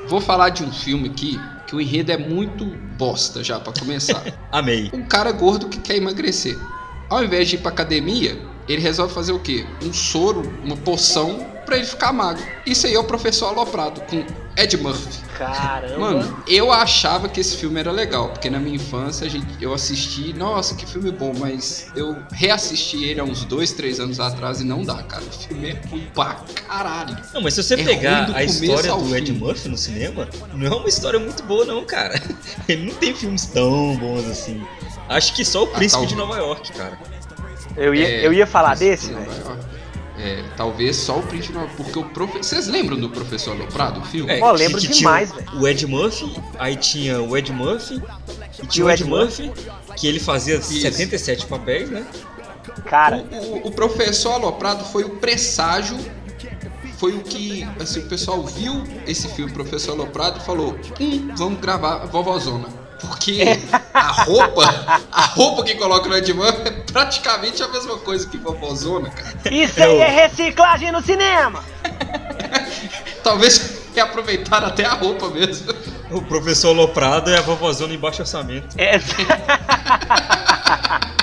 Vou 0.07 0.21
falar 0.21 0.49
de 0.49 0.63
um 0.63 0.71
filme 0.71 1.09
aqui 1.09 1.39
que 1.67 1.75
o 1.75 1.81
enredo 1.81 2.11
é 2.11 2.17
muito 2.17 2.65
bosta 2.97 3.43
já 3.43 3.59
pra 3.59 3.73
começar. 3.77 4.23
Amei. 4.51 4.89
um 4.93 5.03
cara 5.03 5.31
gordo 5.31 5.67
que 5.67 5.79
quer 5.79 5.97
emagrecer. 5.97 6.57
Ao 7.09 7.23
invés 7.23 7.49
de 7.49 7.55
ir 7.55 7.59
pra 7.59 7.71
academia, 7.71 8.39
ele 8.67 8.81
resolve 8.81 9.13
fazer 9.13 9.33
o 9.33 9.39
quê? 9.39 9.65
Um 9.83 9.93
soro, 9.93 10.41
uma 10.63 10.77
poção 10.77 11.45
pra 11.65 11.77
ele 11.77 11.85
ficar 11.85 12.13
magro. 12.13 12.43
Isso 12.65 12.87
aí 12.87 12.93
é 12.93 12.99
o 12.99 13.03
professor 13.03 13.47
Aloprado 13.47 14.01
com 14.01 14.25
Ed 14.57 14.75
Murphy. 14.77 15.19
Caramba. 15.37 15.99
Mano, 15.99 16.43
eu 16.47 16.71
achava 16.71 17.29
que 17.29 17.39
esse 17.39 17.55
filme 17.57 17.79
era 17.79 17.91
legal, 17.91 18.29
porque 18.29 18.49
na 18.49 18.59
minha 18.59 18.75
infância 18.75 19.27
a 19.27 19.29
gente, 19.29 19.45
eu 19.61 19.71
assisti, 19.71 20.33
nossa, 20.33 20.73
que 20.73 20.83
filme 20.83 21.11
bom, 21.11 21.31
mas 21.37 21.91
eu 21.95 22.17
reassisti 22.31 23.03
ele 23.03 23.19
há 23.19 23.23
uns 23.23 23.45
dois, 23.45 23.71
três 23.71 23.99
anos 23.99 24.19
atrás 24.19 24.59
e 24.59 24.63
não 24.63 24.83
dá, 24.83 25.03
cara. 25.03 25.21
O 25.23 25.31
filme 25.31 25.69
é 25.69 25.81
ruim 25.89 26.07
pra 26.13 26.37
caralho. 26.67 27.15
Não, 27.35 27.41
mas 27.41 27.53
se 27.53 27.61
você 27.61 27.75
É 27.75 27.83
pegar 27.83 28.31
a 28.35 28.43
história 28.43 28.91
do 28.95 29.15
Ed 29.15 29.31
fim. 29.31 29.37
Murphy 29.37 29.69
no 29.69 29.77
cinema, 29.77 30.27
não 30.55 30.65
é 30.65 30.75
uma 30.75 30.89
história 30.89 31.19
muito 31.19 31.43
boa, 31.43 31.63
não, 31.63 31.85
cara. 31.85 32.19
Ele 32.67 32.87
não 32.87 32.95
tem 32.95 33.13
filmes 33.13 33.45
tão 33.45 33.95
bons 33.97 34.25
assim. 34.27 34.65
Acho 35.07 35.35
que 35.35 35.45
só 35.45 35.63
o 35.63 35.67
Príncipe 35.67 36.01
tal- 36.01 36.07
de 36.07 36.15
Nova 36.15 36.35
York, 36.35 36.73
cara. 36.73 36.97
Eu 37.75 37.93
ia, 37.93 38.07
É, 38.07 38.25
eu 38.25 38.33
ia 38.33 38.47
falar 38.47 38.75
desse, 38.75 39.13
velho. 39.13 39.27
É, 40.19 40.43
talvez 40.57 40.95
só 40.95 41.19
o 41.19 41.23
print 41.23 41.51
porque 41.75 41.99
o 41.99 42.03
profe... 42.05 42.39
Vocês 42.39 42.67
lembram 42.67 42.97
do 42.99 43.09
professor 43.09 43.51
Aloprado, 43.51 43.99
o 43.99 44.03
filme? 44.03 44.31
É, 44.31 44.39
Pô, 44.39 44.51
que- 44.53 44.57
lembro 44.57 44.81
que 44.81 44.87
demais, 44.87 45.31
tinha 45.31 45.59
o 45.61 45.67
Ed 45.67 45.85
Murphy, 45.85 46.35
aí 46.57 46.75
tinha 46.75 47.21
o 47.21 47.37
Ed 47.37 47.51
Murphy, 47.53 48.01
e 48.63 48.65
tinha 48.67 48.85
o 48.85 48.87
o 48.87 48.91
Ed 48.91 49.03
Ed 49.03 49.09
Murphy, 49.09 49.51
que 49.95 50.07
ele 50.07 50.19
fazia 50.19 50.59
77 50.61 51.45
papéis, 51.45 51.89
né? 51.91 52.05
Cara, 52.85 53.17
O, 53.31 53.35
o- 53.35 53.67
o 53.67 53.71
professor 53.71 54.31
Aloprado 54.33 54.83
foi 54.85 55.03
o 55.03 55.11
presságio, 55.17 55.97
foi 56.97 57.13
o 57.13 57.21
que 57.21 57.67
assim, 57.79 57.99
o 57.99 58.07
pessoal 58.09 58.43
viu 58.43 58.83
esse 59.05 59.27
filme, 59.29 59.51
Professor 59.53 59.91
Aloprado, 59.91 60.39
e 60.39 60.43
falou: 60.43 60.75
hum, 60.99 61.29
vamos 61.37 61.59
gravar 61.59 62.01
a 62.01 62.05
Vovozona. 62.07 62.67
Porque 62.99 63.43
a 63.93 64.23
roupa, 64.23 65.01
a 65.11 65.21
roupa 65.27 65.63
que 65.63 65.75
coloca 65.75 66.09
no 66.09 66.15
Ed 66.15 66.33
Murphy 66.33 66.67
é 66.67 66.71
praticamente 66.71 67.61
a 67.61 67.67
mesma 67.67 67.97
coisa 67.99 68.27
que 68.27 68.37
Vovozona, 68.37 69.09
cara. 69.09 69.53
isso 69.53 69.81
aí 69.81 69.95
Eu- 69.97 70.01
é 70.01 70.09
reciclagem 70.27 70.91
no 70.91 71.01
cinema. 71.01 71.63
Talvez 73.23 73.77
reaproveitaram 73.93 74.67
até 74.67 74.85
a 74.85 74.93
roupa 74.93 75.29
mesmo. 75.29 75.73
O 76.11 76.21
professor 76.21 76.71
Loprado 76.71 77.29
é 77.29 77.37
a 77.37 77.41
vovozona 77.41 77.93
em 77.93 77.97
baixo 77.97 78.21
orçamento. 78.21 78.75
É... 78.77 78.99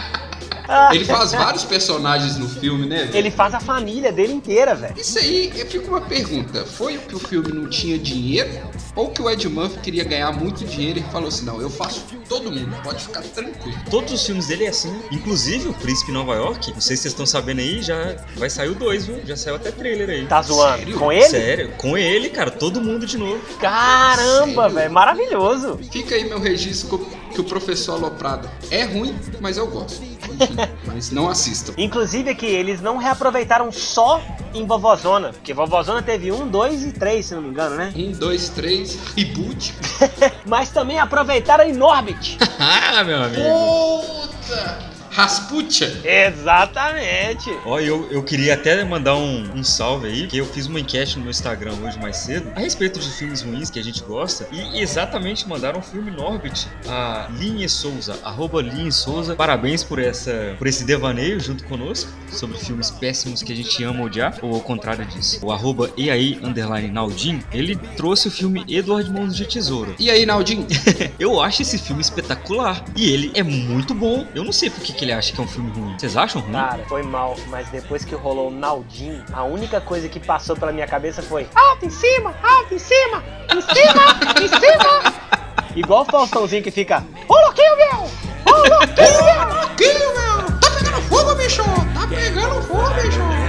Ele 0.92 1.04
faz 1.04 1.32
vários 1.32 1.64
personagens 1.64 2.36
no 2.36 2.48
filme, 2.48 2.86
né? 2.86 3.04
velho? 3.04 3.16
Ele 3.16 3.30
faz 3.30 3.54
a 3.54 3.60
família 3.60 4.10
dele 4.12 4.32
inteira, 4.32 4.74
velho. 4.74 4.94
Isso 4.98 5.18
aí, 5.18 5.52
eu 5.56 5.66
fico 5.66 5.88
uma 5.88 6.00
pergunta. 6.00 6.64
Foi 6.64 6.96
o 6.96 7.00
que 7.00 7.14
o 7.14 7.18
filme 7.18 7.52
não 7.52 7.68
tinha 7.68 7.98
dinheiro? 7.98 8.50
Ou 8.96 9.10
que 9.10 9.20
o 9.20 9.28
Ed 9.28 9.48
Murphy 9.48 9.78
queria 9.80 10.04
ganhar 10.04 10.32
muito 10.32 10.64
dinheiro 10.64 11.00
e 11.00 11.02
falou 11.12 11.28
assim, 11.28 11.44
não, 11.44 11.60
eu 11.60 11.68
faço 11.68 12.04
todo 12.28 12.50
mundo, 12.50 12.74
pode 12.82 13.02
ficar 13.02 13.22
tranquilo. 13.22 13.76
Todos 13.90 14.12
os 14.12 14.24
filmes 14.24 14.46
dele 14.46 14.64
é 14.64 14.68
assim. 14.68 14.94
Inclusive 15.10 15.68
o 15.68 15.74
Príncipe 15.74 16.12
Nova 16.12 16.34
York, 16.34 16.72
não 16.72 16.80
sei 16.80 16.96
se 16.96 17.02
vocês 17.02 17.12
estão 17.12 17.26
sabendo 17.26 17.58
aí, 17.60 17.82
já 17.82 18.16
vai 18.36 18.48
sair 18.48 18.68
o 18.70 18.74
2, 18.74 19.06
viu? 19.06 19.20
Já 19.26 19.36
saiu 19.36 19.56
até 19.56 19.70
trailer 19.72 20.08
aí. 20.08 20.26
Tá 20.26 20.40
zoando. 20.42 20.78
Sério? 20.78 20.98
Com 20.98 21.12
ele? 21.12 21.28
Sério, 21.28 21.72
com 21.76 21.98
ele, 21.98 22.28
cara, 22.30 22.50
todo 22.50 22.80
mundo 22.80 23.04
de 23.04 23.18
novo. 23.18 23.40
Caramba, 23.60 24.68
velho. 24.68 24.92
Maravilhoso. 24.92 25.78
Fica 25.90 26.14
aí 26.14 26.24
meu 26.24 26.38
registro 26.40 26.98
que- 26.98 27.24
que 27.34 27.40
o 27.40 27.44
professor 27.44 27.94
Aloprado 27.94 28.48
é 28.70 28.84
ruim, 28.84 29.14
mas 29.40 29.56
eu 29.56 29.66
gosto. 29.66 30.00
Enfim, 30.40 30.56
mas 30.86 31.10
não 31.10 31.28
assistam. 31.28 31.74
Inclusive 31.76 32.30
aqui, 32.30 32.46
eles 32.46 32.80
não 32.80 32.96
reaproveitaram 32.96 33.70
só 33.72 34.20
em 34.54 34.66
Vovozona. 34.66 35.32
Porque 35.32 35.52
Vovozona 35.52 36.02
teve 36.02 36.30
um, 36.32 36.46
dois 36.48 36.84
e 36.84 36.92
três, 36.92 37.26
se 37.26 37.34
não 37.34 37.42
me 37.42 37.48
engano, 37.48 37.76
né? 37.76 37.92
Um, 37.96 38.12
dois, 38.12 38.48
três, 38.48 38.98
reboot. 39.16 39.74
Mas 40.46 40.70
também 40.70 40.98
aproveitaram 40.98 41.64
em 41.64 41.72
Norbit. 41.72 42.38
ah, 42.58 43.04
meu 43.04 43.22
amigo. 43.22 43.42
Puta! 43.42 44.93
Rasputia! 45.14 46.00
Exatamente. 46.04 47.48
Ó, 47.64 47.78
eu, 47.78 48.10
eu 48.10 48.20
queria 48.20 48.54
até 48.54 48.82
mandar 48.84 49.14
um, 49.14 49.44
um 49.54 49.62
salve 49.62 50.08
aí, 50.08 50.26
que 50.26 50.36
eu 50.36 50.44
fiz 50.44 50.66
uma 50.66 50.80
enquete 50.80 51.16
no 51.16 51.22
meu 51.22 51.30
Instagram 51.30 51.72
hoje 51.84 51.98
mais 52.00 52.16
cedo 52.16 52.50
a 52.56 52.58
respeito 52.58 52.98
de 52.98 53.08
filmes 53.10 53.40
ruins 53.40 53.70
que 53.70 53.78
a 53.78 53.84
gente 53.84 54.02
gosta 54.02 54.48
e 54.50 54.80
exatamente 54.80 55.48
mandaram 55.48 55.78
o 55.78 55.82
filme 55.82 56.10
Norbit 56.10 56.68
a 56.88 57.28
Linhe 57.38 57.68
Souza, 57.68 58.18
arroba 58.24 58.60
Linhe 58.60 58.90
Souza. 58.90 59.36
Parabéns 59.36 59.84
por, 59.84 60.00
essa, 60.00 60.56
por 60.58 60.66
esse 60.66 60.84
devaneio 60.84 61.38
junto 61.38 61.64
conosco 61.64 62.10
sobre 62.30 62.58
filmes 62.58 62.90
péssimos 62.90 63.42
que 63.42 63.52
a 63.52 63.56
gente 63.56 63.82
ama 63.84 64.02
odiar, 64.04 64.38
ou 64.42 64.54
ao 64.54 64.60
contrário 64.60 65.04
disso. 65.06 65.38
O 65.44 65.52
arroba 65.52 65.90
e 65.96 66.10
aí, 66.10 66.38
underline 66.42 66.90
Naldin, 66.90 67.40
ele 67.52 67.76
trouxe 67.96 68.28
o 68.28 68.30
filme 68.30 68.64
Edward 68.68 69.10
Mãos 69.12 69.36
de 69.36 69.46
Tesoura. 69.46 69.94
E 69.98 70.10
aí, 70.10 70.26
Naldinho? 70.26 70.66
Eu 71.18 71.40
acho 71.40 71.62
esse 71.62 71.78
filme 71.78 72.02
espetacular 72.02 72.84
e 72.96 73.10
ele 73.10 73.30
é 73.34 73.42
muito 73.42 73.94
bom. 73.94 74.26
Eu 74.34 74.42
não 74.42 74.52
sei 74.52 74.68
por 74.68 74.82
que, 74.82 74.92
que 75.04 75.10
ele 75.10 75.12
acha 75.12 75.32
que 75.32 75.40
é 75.40 75.44
um 75.44 75.46
filme 75.46 75.70
ruim. 75.70 75.94
Vocês 75.98 76.16
acham 76.16 76.40
ruim? 76.40 76.52
Cara, 76.52 76.84
foi 76.88 77.02
mal, 77.02 77.36
mas 77.48 77.68
depois 77.68 78.04
que 78.04 78.14
rolou 78.14 78.48
o 78.48 78.50
Naldinho, 78.50 79.22
a 79.32 79.44
única 79.44 79.80
coisa 79.80 80.08
que 80.08 80.18
passou 80.18 80.56
pela 80.56 80.72
minha 80.72 80.86
cabeça 80.86 81.22
foi 81.22 81.46
alto 81.54 81.84
em 81.84 81.90
cima, 81.90 82.34
alto 82.42 82.74
em 82.74 82.78
cima, 82.78 83.22
em 83.54 83.60
cima, 83.60 84.42
em 84.42 84.48
cima. 84.48 85.14
Igual 85.76 86.02
o 86.02 86.04
Faustãozinho 86.06 86.62
que 86.62 86.70
fica, 86.70 87.04
ô 87.28 87.34
louquinho 87.34 87.76
meu, 87.76 87.98
ô 88.46 88.56
louquinho 88.56 89.24
meu. 89.24 89.54
Louquinho, 89.54 90.14
meu! 90.14 90.58
Tá 90.60 90.70
pegando 90.70 91.02
fogo, 91.02 91.34
bicho! 91.34 91.62
Tá 91.62 92.06
pegando 92.08 92.62
fogo, 92.62 92.94
bicho! 92.94 93.43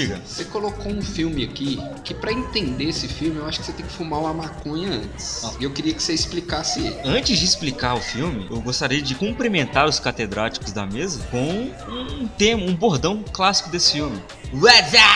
Diga. 0.00 0.18
Você 0.24 0.44
colocou 0.46 0.90
um 0.90 1.02
filme 1.02 1.44
aqui 1.44 1.78
que 2.02 2.14
pra 2.14 2.32
entender 2.32 2.84
esse 2.84 3.06
filme 3.06 3.36
eu 3.36 3.46
acho 3.46 3.60
que 3.60 3.66
você 3.66 3.72
tem 3.72 3.84
que 3.84 3.92
fumar 3.92 4.20
uma 4.20 4.32
maconha 4.32 4.88
antes. 4.92 5.44
Ah. 5.44 5.52
E 5.60 5.64
eu 5.64 5.70
queria 5.70 5.92
que 5.92 6.02
você 6.02 6.14
explicasse 6.14 6.80
ele. 6.80 6.96
Antes 7.04 7.38
de 7.38 7.44
explicar 7.44 7.94
o 7.94 8.00
filme, 8.00 8.46
eu 8.50 8.62
gostaria 8.62 9.02
de 9.02 9.14
cumprimentar 9.14 9.86
os 9.86 10.00
catedráticos 10.00 10.72
da 10.72 10.86
mesa 10.86 11.22
com 11.30 11.70
um 11.90 12.26
tema, 12.28 12.64
um 12.64 12.74
bordão 12.74 13.22
clássico 13.30 13.68
desse 13.68 13.92
filme. 13.92 14.22
What's 14.54 14.94
up? 14.94 15.10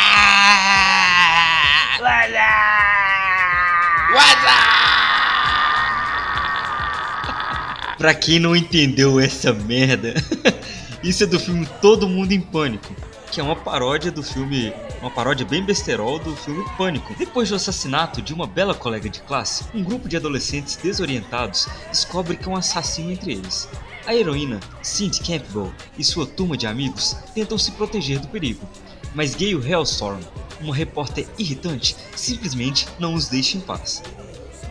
Pra 7.97 8.13
quem 8.13 8.39
não 8.39 8.55
entendeu 8.55 9.19
essa 9.19 9.51
merda, 9.51 10.13
isso 11.03 11.25
é 11.25 11.27
do 11.27 11.41
filme 11.41 11.67
Todo 11.81 12.07
Mundo 12.07 12.33
em 12.33 12.41
Pânico, 12.41 12.95
que 13.35 13.41
é 13.41 13.43
uma 13.43 13.57
paródia 13.57 14.13
do 14.13 14.23
filme, 14.23 14.73
uma 15.01 15.11
paródia 15.11 15.45
bem 15.45 15.61
besterol 15.61 16.21
do 16.21 16.37
filme 16.37 16.65
Pânico. 16.79 17.13
Depois 17.19 17.49
do 17.49 17.57
assassinato 17.57 18.23
de 18.23 18.33
uma 18.33 18.47
bela 18.47 18.77
colega 18.77 19.09
de 19.11 19.19
classe, 19.23 19.65
um 19.75 19.83
grupo 19.83 20.09
de 20.09 20.17
adolescentes 20.17 20.77
desorientados 20.77 21.67
descobre 21.89 22.37
que 22.37 22.49
há 22.49 22.53
um 22.53 22.57
assassino 22.57 23.11
entre 23.11 23.33
eles. 23.33 23.69
A 24.07 24.15
heroína, 24.15 24.61
Cindy 24.81 25.19
Campbell, 25.19 25.75
e 25.99 26.05
sua 26.05 26.29
turma 26.29 26.57
de 26.57 26.69
amigos 26.69 27.17
tentam 27.35 27.59
se 27.59 27.73
proteger 27.73 28.21
do 28.21 28.29
perigo, 28.29 28.69
mas 29.17 29.35
Gale 29.35 29.69
Hellstorm, 29.69 30.21
uma 30.61 30.73
repórter 30.73 31.27
irritante, 31.37 31.97
simplesmente 32.15 32.87
não 33.01 33.15
os 33.15 33.27
deixa 33.27 33.57
em 33.57 33.61
paz. 33.61 34.01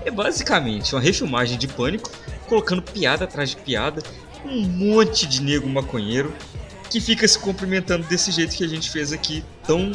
É 0.06 0.10
basicamente 0.10 0.96
uma 0.96 1.02
refilmagem 1.02 1.58
de 1.58 1.68
Pânico, 1.68 2.10
colocando 2.48 2.82
piada 2.82 3.26
atrás 3.26 3.50
de 3.50 3.58
piada, 3.58 4.02
um 4.46 4.62
monte 4.62 5.28
de 5.28 5.42
nego 5.42 5.68
maconheiro 5.68 6.34
que 6.94 7.02
fica 7.02 7.28
se 7.28 7.40
cumprimentando 7.40 8.06
desse 8.06 8.32
jeito 8.32 8.56
que 8.56 8.64
a 8.64 8.68
gente 8.68 8.92
fez 8.92 9.12
aqui 9.12 9.44
tão 9.66 9.92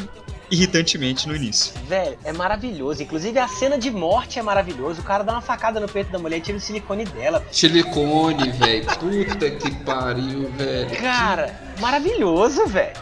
irritantemente 0.51 1.29
no 1.29 1.37
início. 1.37 1.73
Velho, 1.87 2.19
é 2.25 2.33
maravilhoso. 2.33 3.01
Inclusive 3.01 3.39
a 3.39 3.47
cena 3.47 3.79
de 3.79 3.89
morte 3.89 4.41
é 4.41 4.43
maravilhosa. 4.43 5.01
O 5.01 5.05
cara 5.05 5.23
dá 5.23 5.31
uma 5.31 5.41
facada 5.41 5.79
no 5.79 5.87
peito 5.87 6.11
da 6.11 6.19
mulher 6.19 6.39
e 6.39 6.41
tira 6.41 6.59
o 6.59 6.61
silicone 6.61 7.05
dela. 7.05 7.47
Silicone, 7.53 8.51
velho. 8.51 8.85
Puta 8.87 9.49
que 9.49 9.71
pariu, 9.85 10.51
velho. 10.57 10.91
Cara, 11.01 11.57
maravilhoso, 11.79 12.67
velho. 12.67 12.97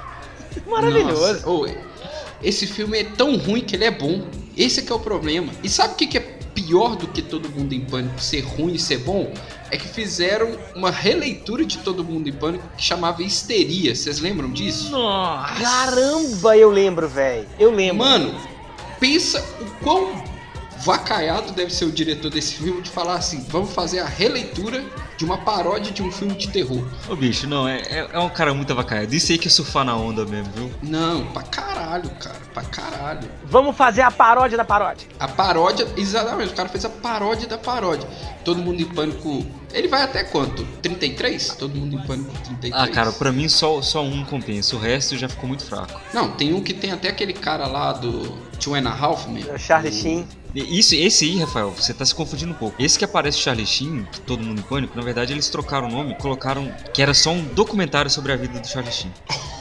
Maravilhoso. 0.66 1.46
Nossa, 1.46 1.74
esse 2.42 2.66
filme 2.66 2.98
é 2.98 3.04
tão 3.04 3.38
ruim 3.38 3.62
que 3.62 3.76
ele 3.76 3.86
é 3.86 3.90
bom. 3.90 4.26
Esse 4.54 4.80
é 4.80 4.82
que 4.82 4.92
é 4.92 4.94
o 4.94 5.00
problema. 5.00 5.50
E 5.62 5.70
sabe 5.70 5.94
o 5.94 5.96
que, 5.96 6.06
que 6.06 6.18
é 6.18 6.35
pior 6.66 6.96
do 6.96 7.06
que 7.06 7.22
Todo 7.22 7.48
Mundo 7.48 7.72
em 7.72 7.80
Pânico 7.80 8.20
ser 8.20 8.40
ruim 8.40 8.74
e 8.74 8.78
ser 8.78 8.98
bom? 8.98 9.32
É 9.70 9.76
que 9.76 9.88
fizeram 9.88 10.56
uma 10.74 10.90
releitura 10.90 11.64
de 11.64 11.78
Todo 11.78 12.04
Mundo 12.04 12.28
em 12.28 12.32
Pânico 12.32 12.64
que 12.76 12.82
chamava 12.82 13.22
Histeria. 13.22 13.94
Vocês 13.94 14.18
lembram 14.18 14.50
disso? 14.50 14.90
Nossa! 14.90 15.54
Caramba, 15.54 16.56
eu 16.56 16.70
lembro, 16.70 17.08
velho. 17.08 17.46
Eu 17.58 17.70
lembro. 17.70 17.98
Mano, 18.04 18.34
pensa 18.98 19.44
o 19.60 19.84
quão 19.84 20.22
vacaiado 20.86 21.52
deve 21.52 21.74
ser 21.74 21.84
o 21.84 21.90
diretor 21.90 22.30
desse 22.30 22.54
filme 22.54 22.80
de 22.80 22.90
falar 22.90 23.16
assim: 23.16 23.44
vamos 23.48 23.72
fazer 23.72 23.98
a 23.98 24.06
releitura 24.06 24.84
de 25.16 25.24
uma 25.24 25.38
paródia 25.38 25.92
de 25.92 26.00
um 26.00 26.12
filme 26.12 26.34
de 26.34 26.48
terror. 26.48 26.86
Ô 27.08 27.16
bicho, 27.16 27.48
não, 27.48 27.66
é, 27.66 27.80
é, 27.80 28.08
é 28.12 28.18
um 28.20 28.28
cara 28.28 28.54
muito 28.54 28.72
avacaiado. 28.72 29.12
Isso 29.12 29.32
aí 29.32 29.38
que 29.38 29.48
é 29.48 29.50
surfar 29.50 29.84
na 29.84 29.96
onda 29.96 30.24
mesmo, 30.24 30.52
viu? 30.54 30.70
Não, 30.82 31.26
pra 31.32 31.42
caralho, 31.42 32.08
cara, 32.10 32.36
pra 32.54 32.62
caralho. 32.62 33.28
Vamos 33.46 33.76
fazer 33.76 34.02
a 34.02 34.10
paródia 34.10 34.56
da 34.56 34.64
paródia. 34.64 35.08
A 35.18 35.26
paródia, 35.26 35.88
exatamente, 35.96 36.52
o 36.52 36.54
cara 36.54 36.68
fez 36.68 36.84
a 36.84 36.90
paródia 36.90 37.48
da 37.48 37.58
paródia. 37.58 38.08
Todo 38.44 38.62
mundo 38.62 38.80
em 38.80 38.84
pânico. 38.84 39.44
Ele 39.72 39.88
vai 39.88 40.02
até 40.02 40.22
quanto? 40.22 40.64
33? 40.82 41.56
Todo 41.58 41.74
mundo 41.74 41.96
em 41.96 42.06
pânico 42.06 42.30
33. 42.44 42.72
Ah, 42.74 42.86
cara, 42.88 43.10
pra 43.10 43.32
mim 43.32 43.48
só, 43.48 43.82
só 43.82 44.04
um 44.04 44.24
compensa. 44.24 44.76
O 44.76 44.78
resto 44.78 45.16
já 45.16 45.28
ficou 45.28 45.48
muito 45.48 45.64
fraco. 45.64 46.00
Não, 46.14 46.30
tem 46.30 46.54
um 46.54 46.62
que 46.62 46.72
tem 46.72 46.92
até 46.92 47.08
aquele 47.08 47.32
cara 47.32 47.66
lá 47.66 47.92
do 47.92 48.30
Two 48.60 48.74
and 48.74 48.88
a 48.88 48.92
Half 48.92 49.26
Men. 49.28 49.44
O 49.52 49.58
Charlie 49.58 49.92
Sheen. 49.92 50.26
E 50.56 50.78
Isso, 50.78 50.94
esse 50.94 51.24
aí, 51.26 51.38
Rafael, 51.38 51.70
você 51.70 51.92
tá 51.92 52.04
se 52.04 52.14
confundindo 52.14 52.52
um 52.52 52.54
pouco. 52.54 52.82
Esse 52.82 52.98
que 52.98 53.04
aparece 53.04 53.38
o 53.38 53.42
Charlie 53.42 53.66
Sheen, 53.66 54.06
que 54.10 54.20
todo 54.22 54.42
mundo 54.42 54.60
em 54.60 54.62
pânico, 54.62 54.96
na 54.96 55.02
verdade 55.02 55.32
eles 55.34 55.50
trocaram 55.50 55.88
o 55.88 55.90
nome, 55.90 56.14
colocaram 56.16 56.72
que 56.94 57.02
era 57.02 57.12
só 57.12 57.30
um 57.30 57.42
documentário 57.44 58.10
sobre 58.10 58.32
a 58.32 58.36
vida 58.36 58.58
do 58.58 58.66
Charlie 58.66 58.92
Sheen. 58.92 59.12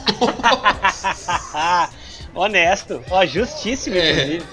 Honesto. 2.34 3.02
Ó, 3.10 3.24
justíssimo, 3.26 3.96
É. 3.96 4.36
inclusive. 4.36 4.46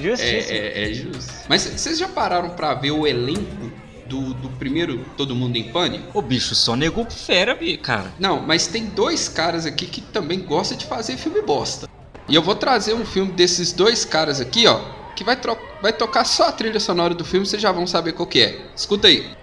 Justíssimo. 0.00 0.52
É, 0.52 0.56
é, 0.56 0.90
é 0.90 0.94
justo. 0.94 1.32
Mas 1.48 1.64
vocês 1.64 1.98
já 1.98 2.08
pararam 2.08 2.50
pra 2.50 2.74
ver 2.74 2.92
o 2.92 3.06
elenco 3.06 3.70
do, 4.06 4.32
do 4.34 4.48
primeiro 4.50 5.04
Todo 5.16 5.34
Mundo 5.34 5.56
em 5.56 5.64
Pânico? 5.70 6.16
Ô 6.16 6.22
bicho, 6.22 6.54
só 6.54 6.76
negou 6.76 7.04
pro 7.04 7.14
fera, 7.14 7.58
cara. 7.82 8.12
Não, 8.18 8.40
mas 8.40 8.66
tem 8.66 8.86
dois 8.86 9.28
caras 9.28 9.66
aqui 9.66 9.86
que 9.86 10.00
também 10.00 10.40
gostam 10.40 10.78
de 10.78 10.86
fazer 10.86 11.16
filme 11.16 11.42
bosta. 11.42 11.88
E 12.28 12.34
eu 12.34 12.42
vou 12.42 12.54
trazer 12.54 12.94
um 12.94 13.04
filme 13.06 13.32
desses 13.32 13.72
dois 13.72 14.04
caras 14.04 14.40
aqui, 14.40 14.66
ó, 14.66 14.80
que 15.18 15.24
vai, 15.24 15.36
vai 15.82 15.92
tocar 15.92 16.24
só 16.24 16.46
a 16.46 16.52
trilha 16.52 16.78
sonora 16.78 17.12
do 17.12 17.24
filme, 17.24 17.44
vocês 17.44 17.60
já 17.60 17.72
vão 17.72 17.88
saber 17.88 18.12
qual 18.12 18.24
que 18.24 18.40
é. 18.40 18.60
Escuta 18.76 19.08
aí. 19.08 19.36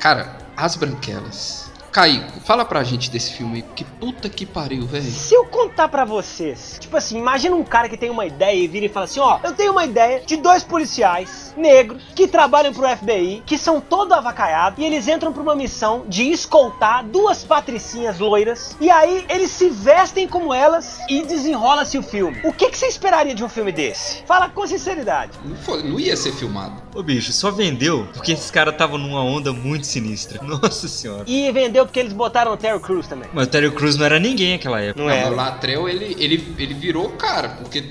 Cara, 0.00 0.34
As 0.56 0.76
Branquelas. 0.76 1.70
Caico, 1.92 2.40
fala 2.40 2.64
pra 2.64 2.82
gente 2.82 3.10
desse 3.10 3.34
filme 3.34 3.56
aí. 3.56 3.62
Que 3.74 3.84
puta 3.84 4.30
que 4.30 4.46
pariu, 4.46 4.86
velho. 4.86 5.04
Se 5.04 5.34
eu 5.34 5.44
contar 5.76 5.88
pra 5.88 6.06
vocês, 6.06 6.78
tipo 6.80 6.96
assim, 6.96 7.18
imagina 7.18 7.54
um 7.54 7.62
cara 7.62 7.86
que 7.86 7.98
tem 7.98 8.08
uma 8.08 8.24
ideia 8.24 8.56
e 8.56 8.66
vira 8.66 8.86
e 8.86 8.88
fala 8.88 9.04
assim, 9.04 9.20
ó, 9.20 9.38
eu 9.44 9.52
tenho 9.52 9.72
uma 9.72 9.84
ideia 9.84 10.22
de 10.24 10.34
dois 10.38 10.64
policiais 10.64 11.52
negros 11.54 12.02
que 12.14 12.26
trabalham 12.26 12.72
pro 12.72 12.88
FBI, 12.88 13.42
que 13.44 13.58
são 13.58 13.78
todo 13.78 14.14
avacaiados, 14.14 14.78
e 14.78 14.84
eles 14.86 15.06
entram 15.06 15.34
pra 15.34 15.42
uma 15.42 15.54
missão 15.54 16.04
de 16.08 16.30
escoltar 16.30 17.04
duas 17.04 17.44
patricinhas 17.44 18.18
loiras, 18.18 18.74
e 18.80 18.88
aí 18.90 19.26
eles 19.28 19.50
se 19.50 19.68
vestem 19.68 20.26
como 20.26 20.54
elas 20.54 20.98
e 21.10 21.20
desenrola-se 21.22 21.98
o 21.98 22.02
filme. 22.02 22.40
O 22.42 22.54
que, 22.54 22.70
que 22.70 22.78
você 22.78 22.86
esperaria 22.86 23.34
de 23.34 23.44
um 23.44 23.48
filme 23.48 23.70
desse? 23.70 24.22
Fala 24.24 24.48
com 24.48 24.66
sinceridade. 24.66 25.32
Não, 25.44 25.56
foi- 25.56 25.82
não 25.82 26.00
ia 26.00 26.16
ser 26.16 26.32
filmado. 26.32 26.80
Ô 26.94 27.02
bicho, 27.02 27.32
só 27.32 27.50
vendeu 27.50 28.08
porque 28.14 28.32
esses 28.32 28.50
caras 28.50 28.72
estavam 28.72 28.96
numa 28.96 29.22
onda 29.22 29.52
muito 29.52 29.86
sinistra. 29.86 30.40
Nossa 30.42 30.88
senhora. 30.88 31.24
E 31.26 31.52
vendeu 31.52 31.84
porque 31.84 32.00
eles 32.00 32.14
botaram 32.14 32.52
o 32.52 32.56
Terry 32.56 32.80
Crews 32.80 33.06
também. 33.06 33.28
Mas 33.34 33.46
o 33.46 33.50
Terry 33.50 33.70
Crews 33.70 33.98
não 33.98 34.06
era 34.06 34.18
ninguém 34.18 34.52
naquela 34.52 34.80
época. 34.80 35.00
Não 35.02 35.08
Não, 35.10 35.14
é? 35.14 35.28
mas 35.30 35.56
o 35.56 35.58
Latrell, 35.66 35.88
ele, 35.88 36.16
ele, 36.18 36.54
ele 36.58 36.74
virou 36.74 37.10
cara, 37.10 37.48
porque 37.48 37.82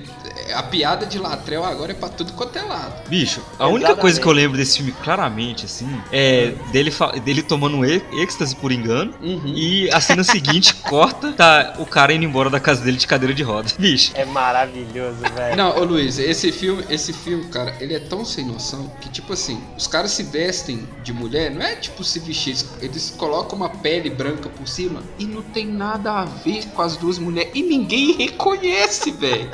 a 0.54 0.64
piada 0.64 1.06
de 1.06 1.18
Latrell 1.18 1.64
agora 1.64 1.92
é 1.92 1.96
pra 1.96 2.10
tudo 2.10 2.34
quanto 2.34 2.58
é 2.58 2.62
lado. 2.62 3.08
Bicho, 3.10 3.42
a 3.58 3.68
única 3.68 3.92
Exatamente. 3.92 4.02
coisa 4.02 4.22
que 4.22 4.28
eu 4.28 4.32
lembro 4.32 4.58
desse 4.58 4.78
filme 4.78 4.92
claramente, 5.04 5.66
assim, 5.66 5.90
é 6.12 6.54
dele, 6.72 6.92
dele 7.24 7.42
tomando 7.42 7.78
um 7.78 7.86
êxtase 7.86 8.56
por 8.56 8.72
engano. 8.72 9.14
Uhum. 9.22 9.54
E 9.56 9.90
a 9.92 10.00
cena 10.00 10.24
seguinte 10.24 10.74
corta, 10.84 11.34
tá 11.34 11.76
o 11.80 11.86
cara 11.86 12.14
indo 12.14 12.26
embora 12.26 12.50
da 12.50 12.60
casa 12.60 12.84
dele 12.84 12.98
de 12.98 13.08
cadeira 13.08 13.34
de 13.34 13.44
roda. 13.44 13.70
Bicho, 13.78 14.12
É 14.16 14.26
maravilhoso, 14.26 15.20
velho. 15.36 15.56
Não, 15.56 15.78
ô 15.78 15.84
Luiz, 15.84 16.20
esse 16.20 16.52
filme, 16.52 16.84
esse 16.90 17.14
filme, 17.14 17.46
cara, 17.46 17.76
ele 17.80 17.94
é 17.94 18.00
tão 18.00 18.26
sem 18.26 18.46
noção 18.46 18.92
que, 19.02 19.10
tipo 19.10 19.34
assim, 19.34 19.62
os 19.78 19.88
caras 19.88 20.12
se 20.12 20.24
vestem 20.24 20.88
de 21.04 21.14
mulher, 21.14 21.52
não 21.52 21.62
é 21.62 21.76
tipo 21.76 22.04
se 22.04 22.20
vestir, 22.20 22.52
eles, 22.52 22.70
eles 22.82 23.16
colocam 23.18 23.58
uma 23.58 23.70
pele 23.70 24.10
branca 24.10 24.50
por 24.50 24.68
cima 24.68 25.02
e 25.18 25.26
não 25.26 25.42
tem 25.42 25.66
nada 25.66 26.12
a 26.12 26.26
ver 26.26 26.66
com 26.68 26.82
as 26.82 26.98
duas 26.98 27.18
mulheres 27.18 27.52
e 27.54 27.62
ninguém 27.62 28.14
reconhece, 28.14 29.12
velho. 29.12 29.50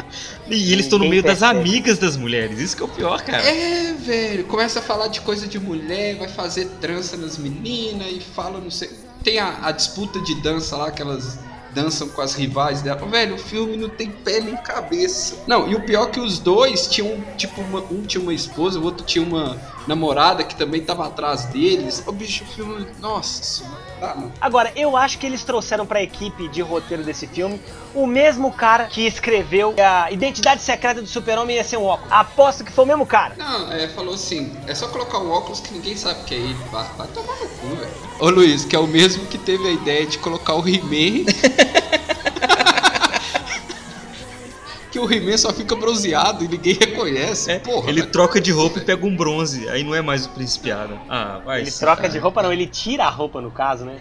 E 0.55 0.71
eles 0.73 0.85
estão 0.85 0.99
no 0.99 1.07
meio 1.07 1.23
das 1.23 1.39
percebe. 1.39 1.59
amigas 1.59 1.97
das 1.97 2.15
mulheres. 2.17 2.59
Isso 2.59 2.75
que 2.75 2.81
é 2.83 2.85
o 2.85 2.89
pior, 2.89 3.21
cara. 3.23 3.43
É, 3.43 3.93
velho, 3.93 4.43
começa 4.45 4.79
a 4.79 4.81
falar 4.81 5.07
de 5.07 5.21
coisa 5.21 5.47
de 5.47 5.59
mulher, 5.59 6.17
vai 6.17 6.27
fazer 6.27 6.65
trança 6.79 7.15
nas 7.17 7.37
meninas 7.37 8.07
e 8.11 8.19
fala, 8.19 8.59
não 8.59 8.71
sei. 8.71 8.89
Tem 9.23 9.39
a, 9.39 9.59
a 9.67 9.71
disputa 9.71 10.19
de 10.21 10.35
dança 10.41 10.75
lá, 10.75 10.91
que 10.91 11.01
elas 11.01 11.37
dançam 11.73 12.09
com 12.09 12.21
as 12.21 12.33
rivais 12.33 12.81
dela. 12.81 13.05
Velho, 13.07 13.35
o 13.35 13.37
filme 13.37 13.77
não 13.77 13.87
tem 13.87 14.09
pé 14.11 14.41
nem 14.41 14.57
cabeça. 14.57 15.35
Não, 15.47 15.69
e 15.71 15.75
o 15.75 15.81
pior 15.85 16.07
é 16.07 16.11
que 16.11 16.19
os 16.19 16.37
dois 16.39 16.87
tinham, 16.87 17.23
tipo, 17.37 17.61
uma- 17.61 17.79
um 17.91 18.01
tinha 18.01 18.21
uma 18.21 18.33
esposa, 18.33 18.77
o 18.79 18.83
outro 18.83 19.05
tinha 19.05 19.23
uma 19.23 19.55
namorada 19.87 20.43
que 20.43 20.55
também 20.55 20.81
tava 20.81 21.07
atrás 21.07 21.45
deles. 21.45 22.03
O 22.05 22.11
bicho, 22.11 22.43
o 22.43 22.47
filme. 22.47 22.87
Nossa 22.99 23.43
senhora, 23.43 24.15
não. 24.15 24.31
Agora, 24.39 24.71
eu 24.75 24.95
acho 24.95 25.17
que 25.17 25.25
eles 25.25 25.43
trouxeram 25.43 25.85
pra 25.85 26.01
equipe 26.01 26.47
de 26.49 26.61
roteiro 26.61 27.03
desse 27.03 27.27
filme 27.27 27.59
o 27.93 28.07
mesmo 28.07 28.51
cara 28.51 28.85
que 28.85 29.05
escreveu 29.05 29.73
a 29.77 30.11
Identidade 30.11 30.61
Secreta 30.61 31.01
do 31.01 31.07
Super-Homem 31.07 31.57
ia 31.57 31.63
ser 31.63 31.77
um 31.77 31.83
óculos. 31.83 32.11
Aposto 32.11 32.63
que 32.63 32.71
foi 32.71 32.85
o 32.85 32.87
mesmo 32.87 33.05
cara. 33.05 33.35
Não, 33.37 33.71
é, 33.71 33.87
falou 33.89 34.13
assim, 34.13 34.55
é 34.67 34.73
só 34.73 34.87
colocar 34.87 35.19
um 35.19 35.29
óculos 35.29 35.59
que 35.59 35.73
ninguém 35.73 35.95
sabe 35.95 36.23
que 36.23 36.33
é 36.33 36.37
ele. 36.37 36.57
Vai, 36.71 36.85
vai 36.97 37.07
tomar 37.07 37.33
no 37.33 37.49
cu, 37.49 37.67
velho. 37.75 37.91
Ô 38.19 38.29
Luiz, 38.29 38.65
que 38.65 38.75
é 38.75 38.79
o 38.79 38.87
mesmo 38.87 39.25
que 39.25 39.37
teve 39.37 39.67
a 39.67 39.71
ideia 39.71 40.05
de 40.05 40.17
colocar 40.19 40.55
o 40.55 40.67
He-Man. 40.67 41.25
o 45.03 45.11
He-Man 45.11 45.37
só 45.37 45.51
fica 45.53 45.75
bronzeado 45.75 46.43
e 46.43 46.47
ninguém 46.47 46.73
reconhece. 46.73 47.51
É, 47.51 47.59
Porra, 47.59 47.89
ele 47.89 48.03
troca 48.03 48.39
de 48.39 48.51
roupa 48.51 48.79
e 48.79 48.81
pega 48.81 49.05
um 49.05 49.15
bronze. 49.15 49.67
Aí 49.69 49.83
não 49.83 49.95
é 49.95 50.01
mais 50.01 50.25
o 50.25 50.29
Principiada. 50.29 50.97
Ah, 51.09 51.39
vai. 51.43 51.61
Ele 51.61 51.71
troca 51.71 51.97
ferrar. 52.03 52.11
de 52.11 52.17
roupa, 52.19 52.43
não, 52.43 52.53
ele 52.53 52.67
tira 52.67 53.05
a 53.05 53.09
roupa 53.09 53.41
no 53.41 53.51
caso, 53.51 53.85
né? 53.85 53.99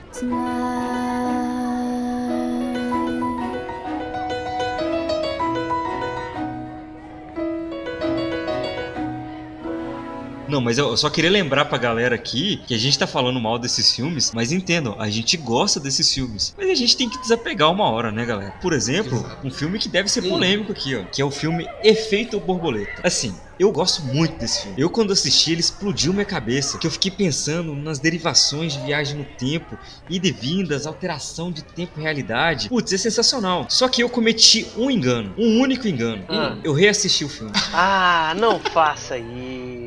Não, 10.50 10.60
mas 10.60 10.78
eu 10.78 10.96
só 10.96 11.08
queria 11.08 11.30
lembrar 11.30 11.66
pra 11.66 11.78
galera 11.78 12.14
aqui 12.14 12.60
que 12.66 12.74
a 12.74 12.78
gente 12.78 12.98
tá 12.98 13.06
falando 13.06 13.40
mal 13.40 13.58
desses 13.58 13.94
filmes, 13.94 14.32
mas 14.34 14.50
entendam, 14.50 14.96
a 14.98 15.08
gente 15.08 15.36
gosta 15.36 15.78
desses 15.78 16.12
filmes. 16.12 16.52
Mas 16.58 16.68
a 16.68 16.74
gente 16.74 16.96
tem 16.96 17.08
que 17.08 17.20
desapegar 17.20 17.70
uma 17.70 17.88
hora, 17.88 18.10
né, 18.10 18.26
galera? 18.26 18.52
Por 18.60 18.72
exemplo, 18.72 19.18
Exato. 19.18 19.46
um 19.46 19.50
filme 19.50 19.78
que 19.78 19.88
deve 19.88 20.08
ser 20.08 20.22
Sim. 20.22 20.28
polêmico 20.30 20.72
aqui, 20.72 20.96
ó, 20.96 21.04
que 21.04 21.22
é 21.22 21.24
o 21.24 21.30
filme 21.30 21.68
Efeito 21.84 22.40
Borboleta. 22.40 23.00
Assim, 23.04 23.32
eu 23.60 23.70
gosto 23.70 24.02
muito 24.02 24.38
desse 24.38 24.62
filme. 24.62 24.80
Eu, 24.80 24.88
quando 24.88 25.12
assisti, 25.12 25.52
ele 25.52 25.60
explodiu 25.60 26.14
minha 26.14 26.24
cabeça. 26.24 26.78
Que 26.78 26.86
eu 26.86 26.90
fiquei 26.90 27.10
pensando 27.10 27.74
nas 27.74 27.98
derivações 27.98 28.72
de 28.72 28.80
viagem 28.80 29.18
no 29.18 29.24
tempo, 29.24 29.78
ida 30.08 30.26
e 30.26 30.32
vindas, 30.32 30.86
alteração 30.86 31.52
de 31.52 31.62
tempo 31.62 32.00
e 32.00 32.02
realidade. 32.02 32.70
Putz, 32.70 32.90
é 32.92 32.96
sensacional. 32.96 33.66
Só 33.68 33.86
que 33.86 34.02
eu 34.02 34.08
cometi 34.08 34.66
um 34.78 34.90
engano, 34.90 35.34
um 35.36 35.60
único 35.60 35.86
engano. 35.86 36.24
Ah. 36.28 36.56
Eu 36.64 36.72
reassisti 36.72 37.22
o 37.22 37.28
filme. 37.28 37.52
Ah, 37.72 38.34
não 38.38 38.58
faça 38.58 39.18
isso. 39.18 39.79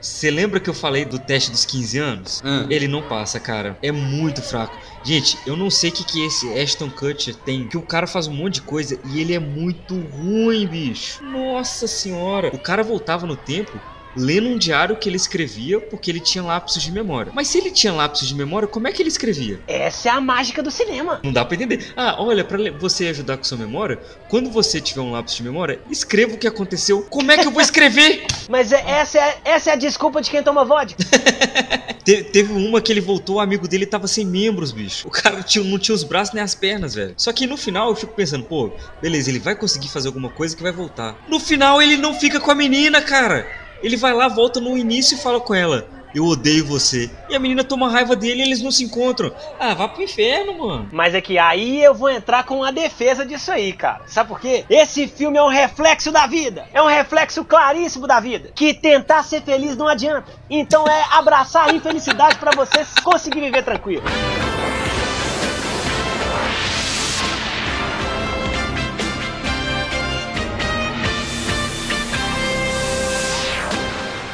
Você 0.00 0.30
lembra 0.30 0.60
que 0.60 0.68
eu 0.68 0.74
falei 0.74 1.04
do 1.04 1.18
teste 1.18 1.50
dos 1.50 1.64
15 1.64 1.98
anos? 1.98 2.42
Ah. 2.44 2.66
Ele 2.68 2.86
não 2.86 3.02
passa, 3.02 3.40
cara. 3.40 3.78
É 3.82 3.90
muito 3.90 4.42
fraco. 4.42 4.76
Gente, 5.02 5.38
eu 5.46 5.56
não 5.56 5.70
sei 5.70 5.90
o 5.90 5.92
que, 5.92 6.04
que 6.04 6.24
esse 6.24 6.52
Ashton 6.58 6.90
Kutcher 6.90 7.34
tem. 7.34 7.68
Que 7.68 7.76
o 7.76 7.82
cara 7.82 8.06
faz 8.06 8.26
um 8.26 8.34
monte 8.34 8.54
de 8.54 8.62
coisa 8.62 8.98
e 9.04 9.20
ele 9.20 9.34
é 9.34 9.38
muito 9.38 9.98
ruim, 9.98 10.66
bicho. 10.66 11.22
Nossa 11.24 11.86
senhora. 11.86 12.50
O 12.54 12.58
cara 12.58 12.82
voltava 12.82 13.26
no 13.26 13.36
tempo 13.36 13.78
lendo 14.16 14.48
um 14.48 14.58
diário 14.58 14.96
que 14.96 15.08
ele 15.08 15.16
escrevia 15.16 15.80
porque 15.80 16.10
ele 16.10 16.20
tinha 16.20 16.42
lapsos 16.44 16.82
de 16.82 16.90
memória. 16.92 17.32
Mas 17.34 17.48
se 17.48 17.58
ele 17.58 17.70
tinha 17.70 17.92
lapsos 17.92 18.28
de 18.28 18.34
memória, 18.34 18.68
como 18.68 18.86
é 18.88 18.92
que 18.92 19.02
ele 19.02 19.08
escrevia? 19.08 19.60
Essa 19.66 20.08
é 20.08 20.12
a 20.12 20.20
mágica 20.20 20.62
do 20.62 20.70
cinema. 20.70 21.20
Não 21.22 21.32
dá 21.32 21.44
pra 21.44 21.54
entender. 21.56 21.92
Ah, 21.96 22.16
olha, 22.18 22.44
pra 22.44 22.56
le- 22.58 22.70
você 22.70 23.08
ajudar 23.08 23.36
com 23.36 23.44
sua 23.44 23.58
memória, 23.58 23.98
quando 24.28 24.50
você 24.50 24.80
tiver 24.80 25.00
um 25.00 25.12
lapso 25.12 25.36
de 25.36 25.42
memória, 25.42 25.80
escreva 25.90 26.34
o 26.34 26.38
que 26.38 26.46
aconteceu. 26.46 27.02
Como 27.02 27.30
é 27.32 27.38
que 27.38 27.46
eu 27.46 27.50
vou 27.50 27.62
escrever? 27.62 28.24
Mas 28.48 28.72
é- 28.72 28.82
essa, 28.88 29.18
é, 29.18 29.38
essa 29.44 29.70
é 29.70 29.72
a 29.72 29.76
desculpa 29.76 30.20
de 30.22 30.30
quem 30.30 30.42
toma 30.42 30.64
vodka. 30.64 31.02
Te- 32.04 32.22
teve 32.22 32.52
uma 32.52 32.80
que 32.82 32.92
ele 32.92 33.00
voltou, 33.00 33.36
o 33.36 33.40
amigo 33.40 33.66
dele 33.66 33.86
tava 33.86 34.06
sem 34.06 34.26
membros, 34.26 34.72
bicho. 34.72 35.08
O 35.08 35.10
cara 35.10 35.42
tinha- 35.42 35.64
não 35.64 35.78
tinha 35.78 35.94
os 35.94 36.04
braços 36.04 36.34
nem 36.34 36.42
as 36.42 36.54
pernas, 36.54 36.94
velho. 36.94 37.14
Só 37.16 37.32
que 37.32 37.46
no 37.46 37.56
final 37.56 37.88
eu 37.88 37.96
fico 37.96 38.12
pensando, 38.12 38.44
pô, 38.44 38.70
beleza, 39.00 39.30
ele 39.30 39.38
vai 39.38 39.54
conseguir 39.54 39.88
fazer 39.88 40.08
alguma 40.08 40.28
coisa 40.28 40.54
que 40.54 40.62
vai 40.62 40.72
voltar. 40.72 41.16
No 41.28 41.40
final 41.40 41.80
ele 41.80 41.96
não 41.96 42.12
fica 42.14 42.38
com 42.38 42.50
a 42.50 42.54
menina, 42.54 43.00
cara. 43.00 43.46
Ele 43.84 43.96
vai 43.98 44.14
lá, 44.14 44.28
volta 44.28 44.58
no 44.60 44.78
início 44.78 45.14
e 45.16 45.20
fala 45.20 45.38
com 45.38 45.54
ela. 45.54 45.86
eu 46.14 46.24
odeio 46.24 46.64
você. 46.64 47.10
E 47.28 47.34
a 47.34 47.40
menina 47.40 47.62
toma 47.64 47.90
raiva 47.90 48.14
dele 48.16 48.40
e 48.40 48.46
eles 48.46 48.62
não 48.62 48.70
se 48.70 48.84
encontram. 48.84 49.32
Ah, 49.58 49.74
vá 49.74 49.88
pro 49.88 50.00
inferno, 50.02 50.56
mano. 50.56 50.88
Mas 50.92 51.12
é 51.12 51.20
que 51.20 51.36
aí 51.38 51.82
eu 51.82 51.92
vou 51.92 52.08
entrar 52.08 52.44
com 52.44 52.62
a 52.62 52.70
defesa 52.70 53.26
disso 53.26 53.50
aí, 53.50 53.72
cara. 53.72 54.02
Sabe 54.06 54.28
por 54.28 54.40
quê? 54.40 54.64
Esse 54.70 55.08
filme 55.08 55.36
é 55.36 55.42
um 55.42 55.48
reflexo 55.48 56.12
da 56.12 56.26
vida. 56.26 56.66
É 56.72 56.80
um 56.80 56.86
reflexo 56.86 57.44
claríssimo 57.44 58.06
da 58.06 58.20
vida. 58.20 58.50
Que 58.54 58.72
tentar 58.72 59.22
ser 59.24 59.42
feliz 59.42 59.76
não 59.76 59.88
adianta. 59.88 60.30
Então 60.48 60.86
é 60.86 61.04
abraçar 61.10 61.68
a 61.68 61.74
infelicidade 61.74 62.36
pra 62.38 62.52
você 62.52 62.86
conseguir 63.02 63.40
viver 63.40 63.64
tranquilo. 63.64 64.04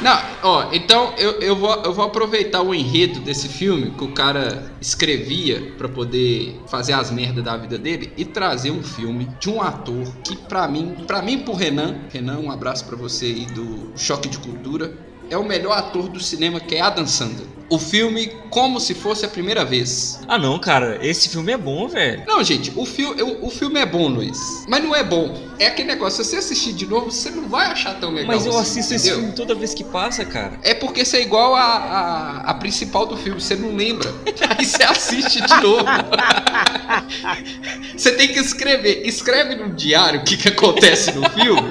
Não, 0.01 0.19
ó, 0.43 0.69
então 0.73 1.13
eu, 1.19 1.33
eu, 1.43 1.55
vou, 1.55 1.75
eu 1.83 1.93
vou 1.93 2.07
aproveitar 2.07 2.63
o 2.63 2.75
enredo 2.75 3.21
desse 3.21 3.49
filme 3.49 3.91
que 3.91 4.03
o 4.03 4.13
cara 4.13 4.73
escrevia 4.81 5.75
pra 5.77 5.91
poder 5.91 6.59
fazer 6.69 6.95
as 6.95 7.11
merdas 7.11 7.45
da 7.45 7.55
vida 7.57 7.77
dele 7.77 8.11
e 8.17 8.25
trazer 8.25 8.71
um 8.71 8.83
filme 8.83 9.29
de 9.39 9.51
um 9.51 9.61
ator 9.61 10.07
que 10.25 10.37
pra 10.37 10.67
mim, 10.67 10.97
para 11.07 11.21
mim 11.21 11.41
pro 11.41 11.53
Renan, 11.53 11.97
Renan, 12.11 12.39
um 12.39 12.51
abraço 12.51 12.87
pra 12.87 12.97
você 12.97 13.27
aí 13.27 13.47
do 13.47 13.93
Choque 13.95 14.31
de 14.31 14.39
Cultura, 14.39 15.10
é 15.31 15.37
o 15.37 15.45
melhor 15.45 15.79
ator 15.79 16.09
do 16.09 16.21
cinema 16.21 16.61
que 16.61 16.75
é 16.75 16.81
Adam 16.81 17.07
Sandler. 17.07 17.47
O 17.71 17.79
filme 17.79 18.33
como 18.51 18.81
se 18.81 18.95
fosse 18.95 19.25
a 19.25 19.29
primeira 19.29 19.65
vez. 19.65 20.19
Ah, 20.27 20.37
não, 20.37 20.59
cara, 20.59 20.99
esse 21.07 21.29
filme 21.29 21.53
é 21.53 21.57
bom, 21.57 21.87
velho. 21.87 22.25
Não, 22.27 22.43
gente, 22.43 22.73
o, 22.75 22.85
fi 22.85 23.05
o, 23.05 23.47
o 23.47 23.49
filme 23.49 23.79
é 23.79 23.87
bom, 23.87 24.09
Luiz. 24.09 24.67
Mas 24.69 24.83
não 24.83 24.93
é 24.93 25.05
bom. 25.05 25.33
É 25.57 25.69
aquele 25.69 25.87
negócio, 25.87 26.25
se 26.25 26.31
você 26.31 26.37
assistir 26.39 26.73
de 26.73 26.85
novo, 26.85 27.13
você 27.13 27.31
não 27.31 27.49
vai 27.49 27.67
achar 27.67 27.95
tão 28.01 28.11
legal. 28.11 28.35
Mas 28.35 28.45
eu 28.45 28.59
assim, 28.59 28.81
assisto 28.81 28.95
esse 28.95 29.07
entendeu? 29.07 29.21
filme 29.21 29.37
toda 29.37 29.55
vez 29.55 29.73
que 29.73 29.85
passa, 29.85 30.25
cara. 30.25 30.59
É 30.65 30.75
porque 30.75 31.05
você 31.05 31.19
é 31.19 31.23
igual 31.23 31.55
a, 31.55 31.63
a, 31.63 32.51
a 32.51 32.55
principal 32.55 33.07
do 33.07 33.17
filme, 33.17 33.41
você 33.41 33.55
não 33.55 33.77
lembra. 33.77 34.13
Aí 34.59 34.65
você 34.65 34.83
assiste 34.83 35.41
de 35.41 35.63
novo. 35.63 35.85
você 37.97 38.11
tem 38.13 38.33
que 38.33 38.41
escrever. 38.41 39.07
Escreve 39.07 39.55
no 39.55 39.73
diário 39.73 40.23
o 40.23 40.25
que, 40.25 40.37
que 40.37 40.49
acontece 40.49 41.13
no 41.13 41.31
filme. 41.31 41.71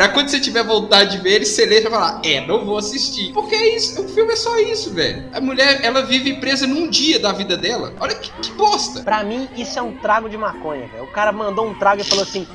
Pra 0.00 0.08
quando 0.08 0.30
você 0.30 0.40
tiver 0.40 0.64
vontade 0.64 1.18
de 1.18 1.22
ver 1.22 1.34
ele, 1.34 1.44
você 1.44 1.66
lê 1.66 1.76
e 1.76 1.82
vai 1.82 1.92
falar: 1.92 2.22
É, 2.24 2.40
não 2.46 2.64
vou 2.64 2.78
assistir. 2.78 3.34
Porque 3.34 3.54
é 3.54 3.76
isso, 3.76 4.02
o 4.02 4.08
filme 4.08 4.32
é 4.32 4.36
só 4.36 4.58
isso, 4.58 4.94
velho. 4.94 5.24
A 5.30 5.42
mulher, 5.42 5.84
ela 5.84 6.00
vive 6.06 6.40
presa 6.40 6.66
num 6.66 6.88
dia 6.88 7.18
da 7.20 7.32
vida 7.32 7.54
dela. 7.54 7.92
Olha 8.00 8.14
que, 8.14 8.30
que 8.40 8.50
bosta. 8.52 9.02
Pra 9.02 9.22
mim, 9.22 9.46
isso 9.58 9.78
é 9.78 9.82
um 9.82 9.92
trago 9.98 10.26
de 10.30 10.38
maconha, 10.38 10.86
velho. 10.86 11.04
O 11.04 11.08
cara 11.08 11.32
mandou 11.32 11.68
um 11.68 11.74
trago 11.74 12.00
e 12.00 12.04
falou 12.04 12.22
assim. 12.24 12.48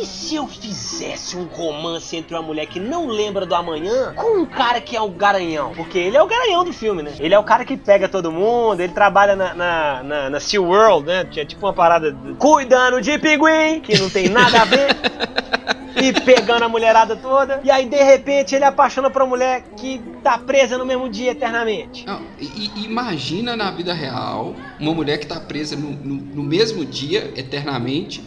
E 0.00 0.04
se 0.04 0.34
eu 0.34 0.48
fizesse 0.48 1.36
um 1.36 1.44
romance 1.44 2.16
entre 2.16 2.34
uma 2.34 2.42
mulher 2.42 2.66
que 2.66 2.80
não 2.80 3.06
lembra 3.06 3.46
do 3.46 3.54
amanhã 3.54 4.12
com 4.16 4.38
um 4.40 4.44
cara 4.44 4.80
que 4.80 4.96
é 4.96 5.00
o 5.00 5.10
garanhão? 5.10 5.72
Porque 5.76 5.96
ele 5.96 6.16
é 6.16 6.22
o 6.22 6.26
garanhão 6.26 6.64
do 6.64 6.72
filme, 6.72 7.04
né? 7.04 7.12
Ele 7.20 7.34
é 7.34 7.38
o 7.38 7.44
cara 7.44 7.64
que 7.64 7.76
pega 7.76 8.08
todo 8.08 8.32
mundo, 8.32 8.80
ele 8.80 8.92
trabalha 8.92 9.36
na, 9.36 9.54
na, 9.54 10.02
na, 10.02 10.30
na 10.30 10.40
SeaWorld, 10.40 11.06
né? 11.06 11.24
Tinha 11.24 11.44
tipo 11.44 11.64
uma 11.66 11.72
parada 11.72 12.10
de- 12.10 12.34
cuidando 12.34 13.00
de 13.00 13.16
pinguim, 13.16 13.78
que 13.80 13.96
não 13.96 14.10
tem 14.10 14.28
nada 14.28 14.62
a 14.62 14.64
ver. 14.64 14.96
E 16.02 16.12
pegando 16.20 16.64
a 16.64 16.68
mulherada 16.68 17.16
toda. 17.16 17.60
E 17.64 17.70
aí, 17.70 17.86
de 17.86 18.02
repente, 18.02 18.54
ele 18.54 18.64
apaixona 18.64 19.10
por 19.10 19.22
uma 19.22 19.28
mulher 19.28 19.62
que 19.76 20.00
tá 20.22 20.38
presa 20.38 20.76
no 20.78 20.84
mesmo 20.86 21.08
dia 21.08 21.30
eternamente. 21.32 22.04
Não, 22.06 22.20
e, 22.38 22.70
imagina 22.84 23.56
na 23.56 23.70
vida 23.70 23.92
real 23.92 24.54
uma 24.78 24.94
mulher 24.94 25.18
que 25.18 25.26
tá 25.26 25.38
presa 25.40 25.76
no, 25.76 25.90
no, 25.90 26.14
no 26.14 26.42
mesmo 26.42 26.84
dia, 26.84 27.32
eternamente, 27.36 28.22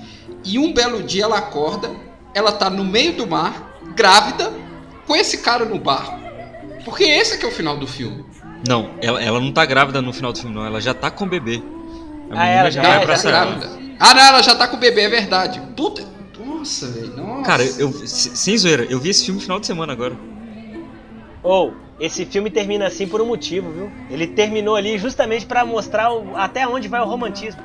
e 0.46 0.60
um 0.60 0.74
belo 0.74 1.02
dia 1.04 1.24
ela 1.24 1.38
acorda, 1.38 1.90
ela 2.34 2.52
tá 2.52 2.70
no 2.70 2.84
meio 2.84 3.14
do 3.14 3.26
mar, 3.28 3.78
grávida, 3.96 4.52
com 5.08 5.16
esse 5.16 5.40
cara 5.40 5.66
no 5.66 5.80
barco. 5.80 6.20
Porque 6.86 7.04
esse 7.04 7.36
é 7.36 7.38
que 7.38 7.46
é 7.46 7.48
o 7.48 7.52
final 7.52 7.78
do 7.78 7.88
filme. 7.88 8.26
Não, 8.68 8.92
ela, 9.02 9.22
ela 9.24 9.40
não 9.40 9.52
tá 9.52 9.66
grávida 9.66 10.02
no 10.02 10.12
final 10.14 10.32
do 10.32 10.40
filme, 10.40 10.56
não. 10.56 10.66
Ela 10.66 10.80
já 10.82 10.94
tá 10.94 11.10
com 11.12 11.26
o 11.26 11.28
bebê. 11.28 11.62
A 12.30 12.34
Ah, 12.34 12.38
menina 12.40 12.46
ela 12.60 12.72
já 12.72 12.82
já- 12.82 12.90
vai 12.90 12.98
é, 13.00 13.04
abraçar 13.04 13.32
já 13.32 13.46
grávida. 13.46 13.70
Ah, 14.00 14.14
não, 14.14 14.22
ela 14.22 14.42
já 14.42 14.56
tá 14.56 14.68
com 14.68 14.76
o 14.76 14.80
bebê, 14.80 15.02
é 15.02 15.10
verdade. 15.10 15.62
Puta, 15.78 16.04
nossa, 16.64 16.88
velho, 16.88 17.14
nossa. 17.18 17.44
Cara, 17.44 17.64
eu, 17.78 17.92
se- 17.92 18.36
sem 18.38 18.58
zoeira, 18.58 18.86
eu 18.86 18.98
vi 18.98 19.10
esse 19.10 19.26
filme 19.26 19.38
no 19.40 19.44
final 19.44 19.60
de 19.60 19.68
semana 19.68 19.92
agora. 19.92 20.18
Ou, 21.44 21.74
esse 22.00 22.26
filme 22.26 22.50
termina 22.50 22.88
assim 22.88 23.06
por 23.06 23.22
um 23.22 23.26
motivo, 23.26 23.70
viu? 23.72 23.92
Ele 24.10 24.28
terminou 24.28 24.76
ali 24.78 24.98
justamente 24.98 25.46
pra 25.46 25.66
mostrar 25.66 26.12
o- 26.14 26.38
até 26.38 26.66
onde 26.66 26.88
vai 26.88 27.02
o 27.02 27.06
romantismo. 27.06 27.62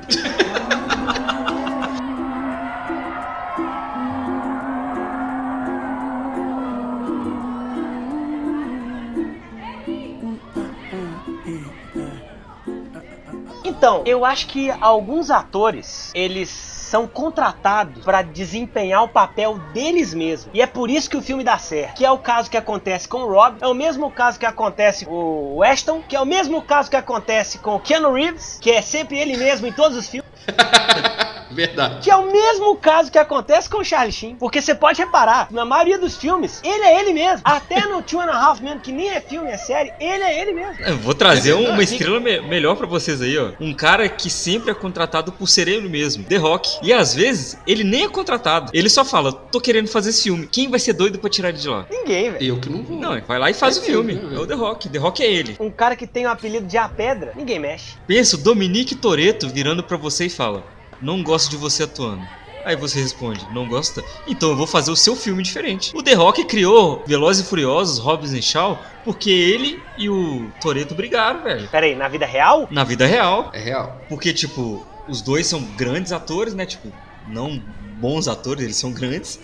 Então, 13.63 14.03
eu 14.05 14.25
acho 14.25 14.47
que 14.47 14.69
alguns 14.81 15.29
atores, 15.29 16.11
eles 16.13 16.78
são 16.89 17.07
contratados 17.07 18.03
pra 18.03 18.23
desempenhar 18.23 19.03
o 19.03 19.07
papel 19.07 19.59
deles 19.73 20.13
mesmos. 20.13 20.49
E 20.53 20.61
é 20.61 20.65
por 20.65 20.89
isso 20.89 21.09
que 21.09 21.17
o 21.17 21.21
filme 21.21 21.43
dá 21.43 21.57
certo. 21.57 21.95
Que 21.95 22.05
é 22.05 22.11
o 22.11 22.17
caso 22.17 22.49
que 22.49 22.57
acontece 22.57 23.07
com 23.07 23.19
o 23.19 23.29
Rob, 23.31 23.57
é 23.61 23.67
o 23.67 23.75
mesmo 23.75 24.09
caso 24.09 24.39
que 24.39 24.45
acontece 24.45 25.05
com 25.05 25.55
o 25.55 25.63
Ashton, 25.63 26.01
que 26.01 26.15
é 26.15 26.21
o 26.21 26.25
mesmo 26.25 26.61
caso 26.63 26.89
que 26.89 26.97
acontece 26.97 27.59
com 27.59 27.75
o 27.75 27.79
Keanu 27.79 28.13
Reeves, 28.13 28.57
que 28.59 28.71
é 28.71 28.81
sempre 28.81 29.19
ele 29.19 29.37
mesmo 29.37 29.67
em 29.67 29.71
todos 29.71 29.97
os 29.97 30.09
filmes. 30.09 30.28
Verdade. 31.51 32.03
Que 32.03 32.11
é 32.11 32.15
o 32.15 32.31
mesmo 32.31 32.75
caso 32.75 33.11
que 33.11 33.17
acontece 33.17 33.67
com 33.67 33.79
o 33.79 33.83
Charlie 33.83 34.11
Sheen. 34.13 34.35
Porque 34.35 34.61
você 34.61 34.75
pode 34.75 35.01
reparar, 35.01 35.47
na 35.51 35.65
maioria 35.65 35.97
dos 35.97 36.15
filmes, 36.15 36.61
ele 36.63 36.83
é 36.83 36.99
ele 37.01 37.11
mesmo. 37.11 37.41
Até 37.43 37.85
no 37.87 38.01
Two 38.03 38.21
and 38.21 38.29
a 38.31 38.37
Half 38.45 38.61
Men, 38.61 38.77
que 38.79 38.91
nem 38.91 39.09
é 39.09 39.19
filme, 39.19 39.49
é 39.49 39.57
série, 39.57 39.91
ele 39.99 40.23
é 40.23 40.39
ele 40.41 40.53
mesmo. 40.53 40.75
Eu 40.85 40.97
vou 40.97 41.13
trazer 41.13 41.51
É 41.51 41.55
uma 41.55 41.81
estrela 41.83 42.19
me- 42.19 42.39
melhor 42.41 42.75
pra 42.75 42.85
vocês 42.85 43.19
aí, 43.21 43.35
ó. 43.37 43.51
Um 43.59 43.73
cara 43.73 44.07
que 44.07 44.29
sempre 44.29 44.69
é 44.71 44.73
contratado 44.75 45.31
por 45.31 45.47
ser 45.49 45.67
ele 45.67 45.89
mesmo, 45.89 46.23
The 46.23 46.37
Rock. 46.37 46.77
E 46.83 46.93
às 46.93 47.15
vezes, 47.15 47.57
ele 47.65 47.83
nem 47.83 48.03
é 48.03 48.07
contratado. 48.09 48.71
Ele 48.73 48.87
só 48.89 49.03
fala, 49.03 49.33
tô 49.33 49.59
querendo 49.59 49.87
fazer 49.87 50.11
esse 50.11 50.23
filme. 50.23 50.47
Quem 50.49 50.69
vai 50.69 50.79
ser 50.79 50.93
doido 50.93 51.17
pra 51.17 51.29
tirar 51.31 51.49
ele 51.49 51.57
de 51.57 51.67
lá? 51.67 51.85
Ninguém, 51.89 52.31
velho. 52.31 52.45
Eu 52.45 52.59
que 52.59 52.69
não 52.69 52.83
vou. 52.83 52.95
Não, 52.97 53.13
ele 53.13 53.25
vai 53.27 53.39
lá 53.39 53.49
e 53.49 53.53
faz 53.55 53.75
É 53.77 53.79
o 53.79 53.83
filme. 53.83 54.13
né, 54.13 54.35
É 54.35 54.39
o 54.39 54.45
The 54.45 54.53
Rock. 54.53 54.87
The 54.87 54.99
Rock 54.99 55.23
é 55.23 55.31
ele. 55.33 55.57
Um 55.59 55.71
cara 55.71 55.95
que 55.95 56.05
tem 56.05 56.27
o 56.27 56.29
apelido 56.29 56.67
de 56.67 56.77
A 56.77 56.87
Pedra, 56.87 57.33
ninguém 57.35 57.57
mexe. 57.59 57.93
Pensa 58.05 58.35
o 58.35 58.39
Dominique 58.39 58.93
Toreto 58.95 59.49
virando 59.49 59.83
pra 59.83 59.97
você 59.97 60.27
e 60.27 60.29
fala: 60.39 60.63
Não 61.01 61.21
gosto 61.21 61.49
de 61.49 61.57
você 61.57 61.83
atuando. 61.83 62.25
Aí 62.63 62.75
você 62.75 62.99
responde, 62.99 63.45
não 63.53 63.67
gosta? 63.67 64.03
Então 64.27 64.49
eu 64.49 64.55
vou 64.55 64.67
fazer 64.67 64.91
o 64.91 64.95
seu 64.95 65.15
filme 65.15 65.41
diferente. 65.43 65.91
O 65.95 66.03
The 66.03 66.13
Rock 66.13 66.43
criou 66.45 67.03
Velozes 67.05 67.45
e 67.45 67.49
Furiosos, 67.49 67.99
Hobbs 67.99 68.31
e 68.33 68.41
Shaw, 68.41 68.77
porque 69.03 69.29
ele 69.29 69.81
e 69.97 70.09
o 70.09 70.49
Toreto 70.61 70.93
brigaram, 70.93 71.43
velho. 71.43 71.67
Pera 71.69 71.85
aí, 71.85 71.95
na 71.95 72.07
vida 72.07 72.25
real? 72.25 72.67
Na 72.69 72.83
vida 72.83 73.05
real. 73.05 73.49
É 73.53 73.59
real. 73.59 74.01
Porque, 74.09 74.33
tipo, 74.33 74.85
os 75.07 75.21
dois 75.21 75.47
são 75.47 75.61
grandes 75.77 76.11
atores, 76.11 76.53
né? 76.53 76.65
Tipo, 76.65 76.91
não 77.27 77.61
bons 77.97 78.27
atores, 78.27 78.63
eles 78.63 78.75
são 78.75 78.91
grandes. 78.91 79.39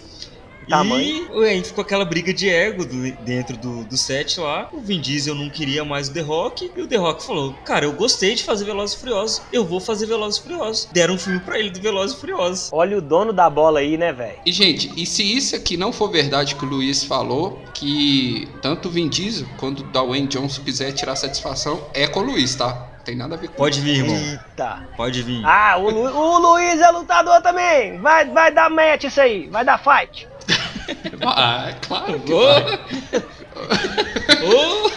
Tamanho. 0.69 1.43
E 1.43 1.45
aí 1.47 1.63
ficou 1.63 1.81
aquela 1.81 2.05
briga 2.05 2.33
de 2.33 2.49
ego 2.49 2.85
do- 2.85 3.11
dentro 3.23 3.57
do, 3.57 3.83
do 3.83 3.97
set 3.97 4.39
lá. 4.39 4.69
O 4.71 4.79
Vin 4.79 4.99
Diesel 4.99 5.35
não 5.35 5.49
queria 5.49 5.83
mais 5.85 6.09
o 6.09 6.13
The 6.13 6.21
Rock. 6.21 6.71
E 6.75 6.81
o 6.81 6.87
The 6.87 6.97
Rock 6.97 7.23
falou: 7.23 7.53
Cara, 7.65 7.85
eu 7.85 7.93
gostei 7.93 8.35
de 8.35 8.43
fazer 8.43 8.65
Velozes 8.65 8.95
e 8.95 8.99
Furiosos. 8.99 9.41
Eu 9.51 9.65
vou 9.65 9.79
fazer 9.79 10.05
Velozes 10.05 10.39
e 10.39 10.43
Furiosos. 10.43 10.87
Deram 10.91 11.15
um 11.15 11.17
filme 11.17 11.39
pra 11.39 11.59
ele 11.59 11.69
do 11.69 11.79
Velozes 11.79 12.15
e 12.15 12.19
Furiosos. 12.19 12.69
Olha 12.71 12.97
o 12.97 13.01
dono 13.01 13.31
da 13.33 13.49
bola 13.49 13.79
aí, 13.79 13.97
né, 13.97 14.11
velho? 14.13 14.39
E, 14.45 14.51
gente, 14.51 14.91
e 14.95 15.05
se 15.05 15.23
isso 15.23 15.55
aqui 15.55 15.77
não 15.77 15.91
for 15.93 16.09
verdade 16.09 16.55
que 16.55 16.65
o 16.65 16.67
Luiz 16.67 17.03
falou, 17.03 17.59
que 17.73 18.47
tanto 18.61 18.87
o 18.87 18.91
Vin 18.91 19.07
Diesel 19.07 19.47
quanto 19.57 19.81
o 19.81 19.83
Dwayne 19.83 20.27
Johnson 20.27 20.61
quiser 20.63 20.91
tirar 20.93 21.15
satisfação, 21.15 21.83
é 21.93 22.07
com 22.07 22.21
o 22.21 22.23
Luiz, 22.23 22.55
tá? 22.55 22.89
Tem 23.05 23.15
nada 23.15 23.35
a 23.35 23.37
ver 23.37 23.49
com 23.49 23.53
Pode 23.53 23.79
vir, 23.81 23.97
irmão. 23.97 24.15
Eita. 24.15 24.87
Pode 24.97 25.21
vir. 25.21 25.39
Ah, 25.45 25.77
o, 25.77 25.89
Lu- 25.91 26.11
o 26.17 26.37
Luiz 26.39 26.81
é 26.81 26.89
lutador 26.89 27.39
também. 27.43 27.99
Vai, 27.99 28.25
vai 28.31 28.51
dar 28.51 28.67
match 28.67 29.03
isso 29.03 29.21
aí. 29.21 29.47
Vai 29.47 29.63
dar 29.63 29.77
fight. 29.77 30.27
Ah, 31.25 31.69
é 31.69 31.73
claro 31.85 32.19
que. 32.19 32.33
Ô! 34.45 34.91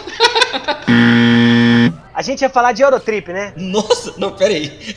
A 2.13 2.21
gente 2.21 2.41
ia 2.41 2.49
falar 2.49 2.73
de 2.73 2.81
Eurotrip, 2.81 3.29
né? 3.31 3.53
Nossa, 3.55 4.13
não, 4.17 4.31
pera 4.33 4.53
aí. 4.53 4.93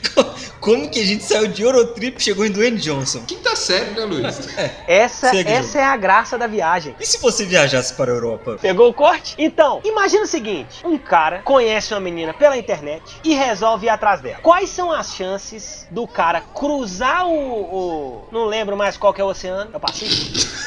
Como 0.59 0.91
que 0.91 1.01
a 1.01 1.05
gente 1.07 1.23
saiu 1.23 1.47
de 1.47 1.63
Eurotrip 1.63 2.17
e 2.19 2.21
chegou 2.21 2.45
em 2.45 2.51
Dwayne 2.51 2.79
Johnson? 2.79 3.23
Quinta 3.25 3.55
série, 3.55 3.91
né, 3.93 4.05
Luiz? 4.05 4.49
Essa, 4.89 5.31
Segue, 5.31 5.49
essa 5.51 5.79
é 5.79 5.85
a 5.85 5.97
graça 5.97 6.37
da 6.37 6.49
viagem. 6.49 6.97
E 6.99 7.07
se 7.07 7.19
você 7.19 7.45
viajasse 7.45 7.95
para 7.95 8.11
a 8.11 8.15
Europa? 8.15 8.59
Pegou 8.61 8.89
o 8.89 8.95
corte? 8.95 9.37
Então, 9.39 9.81
imagina 9.85 10.25
o 10.25 10.27
seguinte: 10.27 10.85
um 10.85 10.99
cara 10.99 11.43
conhece 11.45 11.95
uma 11.95 12.01
menina 12.01 12.35
pela 12.35 12.57
internet 12.57 13.03
e 13.23 13.35
resolve 13.35 13.87
ir 13.87 13.91
atrás 13.91 14.21
dela. 14.21 14.39
Quais 14.43 14.71
são 14.71 14.91
as 14.91 15.15
chances 15.15 15.87
do 15.93 16.09
cara 16.09 16.41
cruzar 16.41 17.27
o. 17.29 17.33
o- 17.33 18.29
não 18.33 18.47
lembro 18.47 18.77
mais 18.77 18.97
qual 18.97 19.15
que 19.15 19.21
é 19.21 19.25
o 19.25 19.29
oceano? 19.29 19.71
É 19.73 19.77
o 19.77 19.81
Pacífico? 19.81 20.62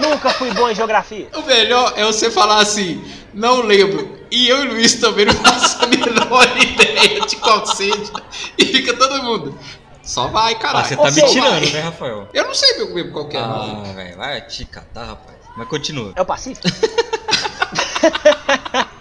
Nunca 0.00 0.30
fui 0.30 0.50
bom 0.52 0.68
em 0.68 0.74
geografia. 0.74 1.28
O 1.34 1.42
melhor 1.42 1.92
é 1.96 2.04
você 2.04 2.30
falar 2.30 2.58
assim, 2.58 3.02
não 3.32 3.62
lembro. 3.62 4.18
E 4.30 4.48
eu 4.48 4.64
e 4.64 4.68
o 4.68 4.72
Luiz 4.72 4.94
também 4.94 5.26
não 5.26 5.34
faço 5.44 5.84
a 5.84 5.86
menor 5.86 6.46
ideia 6.60 7.20
de 7.20 7.36
qual 7.36 7.64
seja. 7.66 8.12
E 8.58 8.64
fica 8.66 8.96
todo 8.96 9.22
mundo. 9.22 9.56
Só 10.02 10.26
vai, 10.28 10.52
Ah, 10.54 10.58
caralho. 10.58 10.86
você 10.86 10.96
tá 10.96 11.10
me 11.10 11.20
vai. 11.20 11.30
tirando, 11.30 11.72
né, 11.72 11.80
Rafael? 11.80 12.28
Eu 12.34 12.44
não 12.44 12.54
sei 12.54 12.84
mesmo 12.92 13.12
qual 13.12 13.28
que 13.28 13.36
é. 13.36 13.40
Ah, 13.40 13.82
velho, 13.94 14.16
vai 14.16 14.40
te 14.42 14.64
catar, 14.66 15.04
rapaz. 15.04 15.38
Mas 15.56 15.68
continua. 15.68 16.12
É 16.16 16.22
o 16.22 16.26
Pacífico? 16.26 16.66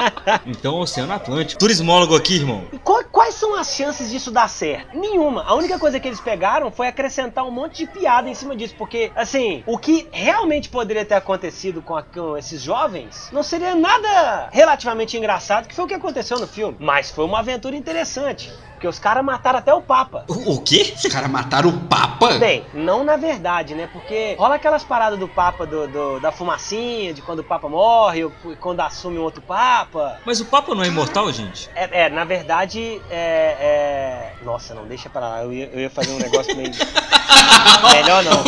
Então, 0.45 0.75
Oceano 0.79 1.13
Atlântico. 1.13 1.59
Turismólogo 1.59 2.15
aqui, 2.15 2.35
irmão. 2.35 2.63
E 2.73 2.77
quais 2.79 3.35
são 3.35 3.55
as 3.55 3.73
chances 3.75 4.09
disso 4.09 4.31
dar 4.31 4.49
certo? 4.49 4.97
Nenhuma. 4.97 5.43
A 5.43 5.53
única 5.55 5.77
coisa 5.79 5.99
que 5.99 6.07
eles 6.07 6.19
pegaram 6.19 6.71
foi 6.71 6.87
acrescentar 6.87 7.45
um 7.45 7.51
monte 7.51 7.77
de 7.85 7.87
piada 7.87 8.29
em 8.29 8.33
cima 8.33 8.55
disso. 8.55 8.75
Porque, 8.77 9.11
assim, 9.15 9.63
o 9.65 9.77
que 9.77 10.07
realmente 10.11 10.69
poderia 10.69 11.05
ter 11.05 11.15
acontecido 11.15 11.81
com, 11.81 11.95
a- 11.95 12.03
com 12.03 12.37
esses 12.37 12.61
jovens 12.61 13.29
não 13.31 13.43
seria 13.43 13.75
nada 13.75 14.49
relativamente 14.51 15.15
engraçado, 15.17 15.67
que 15.67 15.75
foi 15.75 15.85
o 15.85 15.87
que 15.87 15.93
aconteceu 15.93 16.39
no 16.39 16.47
filme. 16.47 16.77
Mas 16.79 17.11
foi 17.11 17.25
uma 17.25 17.39
aventura 17.39 17.75
interessante. 17.75 18.51
Porque 18.73 18.87
os 18.89 18.99
caras 18.99 19.23
mataram 19.23 19.59
até 19.59 19.73
o 19.73 19.81
Papa. 19.81 20.25
O, 20.27 20.55
o 20.55 20.61
quê? 20.61 20.93
Os 20.93 21.03
caras 21.03 21.29
mataram 21.29 21.69
o 21.69 21.79
Papa? 21.87 22.33
Bem, 22.37 22.65
não 22.73 23.01
na 23.01 23.15
verdade, 23.15 23.73
né? 23.73 23.87
Porque 23.93 24.35
rola 24.37 24.55
aquelas 24.55 24.83
paradas 24.83 25.17
do 25.17 25.25
Papa, 25.25 25.65
do, 25.65 25.87
do- 25.87 26.19
da 26.19 26.33
fumacinha, 26.33 27.13
de 27.13 27.21
quando 27.21 27.39
o 27.39 27.43
Papa 27.45 27.69
morre, 27.69 28.25
ou 28.25 28.31
quando 28.59 28.81
assume 28.81 29.17
um 29.17 29.21
outro 29.21 29.41
Papa. 29.41 29.92
Mas 30.25 30.39
o 30.39 30.45
Papa 30.45 30.73
não 30.73 30.83
é 30.83 30.87
imortal, 30.87 31.31
gente? 31.31 31.69
É, 31.75 32.05
é, 32.05 32.09
na 32.09 32.23
verdade, 32.23 33.01
é, 33.09 33.57
é- 33.59 34.33
Nossa, 34.43 34.73
não, 34.73 34.85
deixa 34.85 35.09
pra 35.09 35.21
lá. 35.21 35.43
Eu 35.43 35.53
ia, 35.53 35.69
eu 35.73 35.79
ia 35.79 35.89
fazer 35.89 36.11
um 36.11 36.17
negócio 36.17 36.55
meio. 36.55 36.71
Melhor 37.93 38.23
não. 38.23 38.43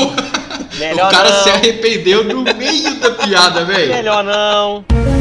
Melhor 0.79 1.07
o 1.07 1.11
cara 1.11 1.29
não. 1.29 1.43
se 1.43 1.49
arrependeu 1.49 2.23
no 2.23 2.43
meio 2.43 2.99
da 2.99 3.11
piada, 3.11 3.63
velho. 3.65 3.93
Melhor 3.93 4.23
não. 4.23 5.14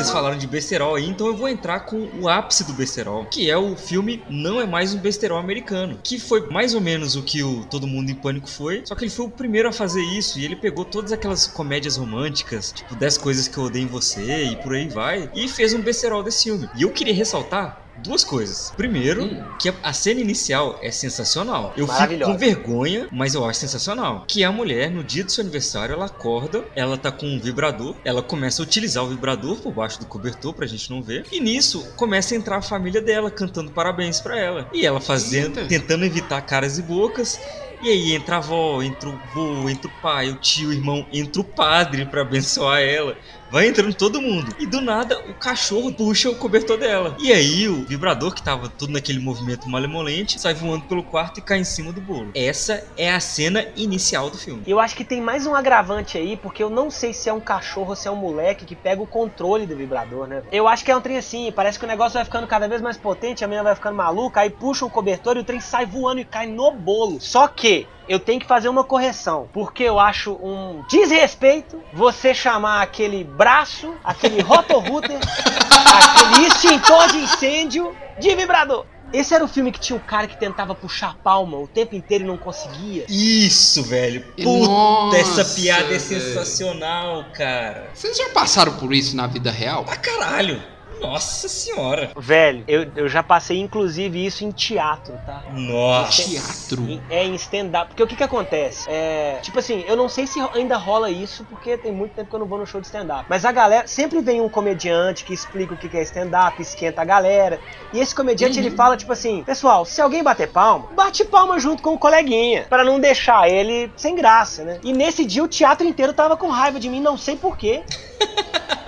Vocês 0.00 0.10
falaram 0.10 0.38
de 0.38 0.46
besterol 0.46 0.94
aí, 0.94 1.06
então 1.06 1.26
eu 1.26 1.36
vou 1.36 1.46
entrar 1.46 1.80
com 1.80 2.08
o 2.18 2.26
ápice 2.26 2.64
do 2.64 2.72
besterol, 2.72 3.26
que 3.26 3.50
é 3.50 3.58
o 3.58 3.76
filme 3.76 4.22
Não 4.30 4.58
é 4.58 4.64
Mais 4.64 4.94
um 4.94 4.98
Besterol 4.98 5.36
Americano, 5.36 5.98
que 6.02 6.18
foi 6.18 6.48
mais 6.48 6.74
ou 6.74 6.80
menos 6.80 7.16
o 7.16 7.22
que 7.22 7.42
o 7.42 7.66
Todo 7.66 7.86
Mundo 7.86 8.10
em 8.10 8.14
Pânico 8.14 8.48
foi, 8.48 8.80
só 8.86 8.94
que 8.94 9.04
ele 9.04 9.10
foi 9.10 9.26
o 9.26 9.30
primeiro 9.30 9.68
a 9.68 9.72
fazer 9.72 10.00
isso, 10.00 10.38
e 10.38 10.44
ele 10.46 10.56
pegou 10.56 10.86
todas 10.86 11.12
aquelas 11.12 11.46
comédias 11.46 11.98
românticas, 11.98 12.72
tipo 12.72 12.94
10 12.94 13.18
coisas 13.18 13.46
que 13.46 13.58
eu 13.58 13.64
odeio 13.64 13.84
em 13.84 13.88
você, 13.88 14.44
e 14.44 14.56
por 14.56 14.72
aí 14.72 14.88
vai, 14.88 15.30
e 15.34 15.46
fez 15.46 15.74
um 15.74 15.82
besterol 15.82 16.22
desse 16.22 16.44
filme. 16.44 16.66
E 16.74 16.80
eu 16.80 16.90
queria 16.90 17.12
ressaltar 17.12 17.89
duas 17.98 18.24
coisas. 18.24 18.72
Primeiro, 18.76 19.24
Hum. 19.24 19.44
que 19.58 19.72
a- 19.82 19.92
cena 19.92 20.20
inicial 20.20 20.78
é 20.82 20.90
sensacional. 20.90 21.74
Eu 21.76 21.86
fico 21.86 22.24
com 22.24 22.36
vergonha, 22.38 23.08
mas 23.12 23.34
eu 23.34 23.44
acho 23.44 23.60
sensacional. 23.60 24.24
Que 24.26 24.42
a 24.44 24.50
mulher, 24.50 24.90
no 24.90 25.04
dia 25.04 25.22
do 25.24 25.30
seu 25.30 25.42
aniversário, 25.42 25.92
ela 25.94 26.06
acorda, 26.06 26.64
ela 26.74 26.96
tá 26.96 27.12
com 27.12 27.26
um 27.26 27.38
vibrador, 27.38 27.94
ela 28.04 28.22
começa 28.22 28.62
a 28.62 28.64
utilizar 28.64 29.04
o 29.04 29.08
vibrador 29.08 29.56
por 29.56 29.72
baixo 29.72 29.98
do 30.00 30.06
cobertor 30.06 30.54
pra 30.54 30.66
gente 30.66 30.90
não 30.90 31.02
ver. 31.02 31.26
E 31.30 31.40
nisso, 31.40 31.86
começa 31.96 32.34
a 32.34 32.38
entrar 32.38 32.56
a 32.58 32.62
família 32.62 33.00
dela 33.02 33.30
cantando 33.30 33.70
parabéns 33.70 34.20
pra 34.20 34.38
ela. 34.38 34.68
E 34.72 34.86
ela 34.86 35.00
fazendo, 35.00 35.58
Eita. 35.58 35.68
tentando 35.68 36.04
evitar 36.04 36.40
caras 36.42 36.78
e 36.78 36.82
bocas. 36.82 37.38
E 37.82 37.88
aí 37.88 38.14
entra 38.14 38.34
a 38.36 38.38
avó, 38.38 38.82
entra 38.82 39.08
o 39.08 39.18
vô, 39.34 39.66
entra 39.68 39.88
o 39.88 40.02
pai, 40.02 40.28
o 40.28 40.34
tio, 40.34 40.68
o 40.68 40.72
irmão, 40.72 41.06
entra 41.10 41.40
o 41.40 41.44
padre 41.44 42.04
pra 42.04 42.20
abençoar 42.20 42.80
ela. 42.82 43.16
Vai 43.50 43.66
entrando 43.66 43.92
todo 43.92 44.22
mundo. 44.22 44.54
E 44.60 44.66
do 44.66 44.80
nada, 44.80 45.18
o 45.28 45.34
cachorro 45.34 45.92
puxa 45.92 46.30
o 46.30 46.36
cobertor 46.36 46.78
dela. 46.78 47.16
E 47.18 47.32
aí, 47.32 47.66
o 47.68 47.84
vibrador, 47.84 48.32
que 48.32 48.40
tava 48.40 48.68
todo 48.68 48.92
naquele 48.92 49.18
movimento 49.18 49.68
malemolente, 49.68 50.40
sai 50.40 50.54
voando 50.54 50.84
pelo 50.84 51.02
quarto 51.02 51.38
e 51.38 51.42
cai 51.42 51.58
em 51.58 51.64
cima 51.64 51.92
do 51.92 52.00
bolo. 52.00 52.30
Essa 52.32 52.86
é 52.96 53.10
a 53.10 53.18
cena 53.18 53.66
inicial 53.74 54.30
do 54.30 54.38
filme. 54.38 54.62
Eu 54.64 54.78
acho 54.78 54.94
que 54.94 55.04
tem 55.04 55.20
mais 55.20 55.48
um 55.48 55.54
agravante 55.56 56.16
aí, 56.16 56.36
porque 56.36 56.62
eu 56.62 56.70
não 56.70 56.90
sei 56.90 57.12
se 57.12 57.28
é 57.28 57.32
um 57.32 57.40
cachorro 57.40 57.90
ou 57.90 57.96
se 57.96 58.06
é 58.06 58.10
um 58.10 58.16
moleque 58.16 58.64
que 58.64 58.76
pega 58.76 59.02
o 59.02 59.06
controle 59.06 59.66
do 59.66 59.74
vibrador, 59.74 60.28
né? 60.28 60.42
Eu 60.52 60.68
acho 60.68 60.84
que 60.84 60.92
é 60.92 60.96
um 60.96 61.00
trem 61.00 61.16
assim, 61.16 61.50
parece 61.50 61.76
que 61.76 61.84
o 61.84 61.88
negócio 61.88 62.14
vai 62.14 62.24
ficando 62.24 62.46
cada 62.46 62.68
vez 62.68 62.80
mais 62.80 62.96
potente, 62.96 63.44
a 63.44 63.48
menina 63.48 63.64
vai 63.64 63.74
ficando 63.74 63.96
maluca, 63.96 64.42
aí 64.42 64.50
puxa 64.50 64.84
o 64.84 64.90
cobertor 64.90 65.36
e 65.36 65.40
o 65.40 65.44
trem 65.44 65.58
sai 65.58 65.86
voando 65.86 66.20
e 66.20 66.24
cai 66.24 66.46
no 66.46 66.70
bolo. 66.70 67.20
Só 67.20 67.48
que 67.48 67.88
eu 68.10 68.18
tenho 68.18 68.40
que 68.40 68.46
fazer 68.46 68.68
uma 68.68 68.82
correção, 68.82 69.48
porque 69.52 69.84
eu 69.84 70.00
acho 70.00 70.32
um 70.32 70.82
desrespeito 70.88 71.80
você 71.92 72.34
chamar 72.34 72.82
aquele 72.82 73.22
braço, 73.22 73.94
aquele 74.02 74.42
rotorrouter, 74.42 75.16
aquele 75.16 76.48
extintor 76.48 77.06
de 77.06 77.18
incêndio 77.18 77.94
de 78.18 78.34
vibrador. 78.34 78.84
Esse 79.12 79.32
era 79.32 79.44
o 79.44 79.48
filme 79.48 79.70
que 79.70 79.78
tinha 79.78 79.96
o 79.96 80.00
cara 80.00 80.26
que 80.26 80.36
tentava 80.36 80.74
puxar 80.74 81.10
a 81.10 81.14
palma 81.14 81.56
o 81.56 81.68
tempo 81.68 81.94
inteiro 81.94 82.24
e 82.24 82.26
não 82.26 82.36
conseguia. 82.36 83.06
Isso, 83.08 83.84
velho. 83.84 84.22
Puta, 84.36 84.68
Nossa, 84.68 85.16
essa 85.16 85.44
piada 85.54 85.94
é 85.94 85.98
sensacional, 86.00 87.26
cara. 87.32 87.90
Vocês 87.94 88.16
já 88.16 88.28
passaram 88.30 88.72
por 88.76 88.92
isso 88.92 89.14
na 89.14 89.28
vida 89.28 89.52
real? 89.52 89.84
Pra 89.84 89.96
caralho. 89.96 90.60
Nossa 91.00 91.48
senhora. 91.48 92.12
Velho, 92.16 92.64
eu, 92.68 92.90
eu 92.94 93.08
já 93.08 93.22
passei 93.22 93.58
inclusive 93.58 94.24
isso 94.24 94.44
em 94.44 94.50
teatro, 94.50 95.18
tá? 95.24 95.44
Nossa. 95.48 96.22
Teatro. 96.22 96.82
Em- 96.88 97.04
É 97.08 97.24
em 97.24 97.34
stand-up. 97.34 97.88
Porque 97.88 98.02
o 98.02 98.06
que 98.06 98.16
que 98.16 98.22
acontece? 98.24 98.84
É. 98.88 99.38
Tipo 99.42 99.58
assim, 99.58 99.82
eu 99.86 99.96
não 99.96 100.08
sei 100.08 100.26
se 100.26 100.38
ainda 100.54 100.76
rola 100.76 101.10
isso, 101.10 101.44
porque 101.46 101.76
tem 101.78 101.92
muito 101.92 102.14
tempo 102.14 102.28
que 102.28 102.34
eu 102.36 102.40
não 102.40 102.46
vou 102.46 102.58
no 102.58 102.66
show 102.66 102.80
de 102.80 102.86
stand-up. 102.86 103.24
Mas 103.28 103.44
a 103.44 103.52
galera. 103.52 103.86
Sempre 103.86 104.20
vem 104.20 104.40
um 104.40 104.48
comediante 104.48 105.24
que 105.24 105.32
explica 105.32 105.74
o 105.74 105.76
que 105.78 105.88
que 105.88 105.96
é 105.96 106.02
stand-up, 106.02 106.60
esquenta 106.60 107.02
a 107.02 107.04
galera. 107.04 107.60
E 107.92 107.98
esse 107.98 108.14
comediante 108.14 108.58
Uhum. 108.58 108.66
ele 108.66 108.76
fala, 108.76 108.96
tipo 108.96 109.12
assim: 109.12 109.42
Pessoal, 109.44 109.84
se 109.84 110.00
alguém 110.00 110.22
bater 110.22 110.48
palma, 110.48 110.88
bate 110.94 111.24
palma 111.24 111.58
junto 111.58 111.82
com 111.82 111.94
o 111.94 111.98
coleguinha. 111.98 112.66
Pra 112.68 112.84
não 112.84 113.00
deixar 113.00 113.48
ele 113.48 113.92
sem 113.96 114.14
graça, 114.14 114.64
né? 114.64 114.78
E 114.82 114.92
nesse 114.92 115.24
dia 115.24 115.42
o 115.42 115.48
teatro 115.48 115.86
inteiro 115.86 116.12
tava 116.12 116.36
com 116.36 116.48
raiva 116.48 116.78
de 116.78 116.88
mim, 116.88 117.00
não 117.00 117.16
sei 117.16 117.36
porquê. 117.36 117.84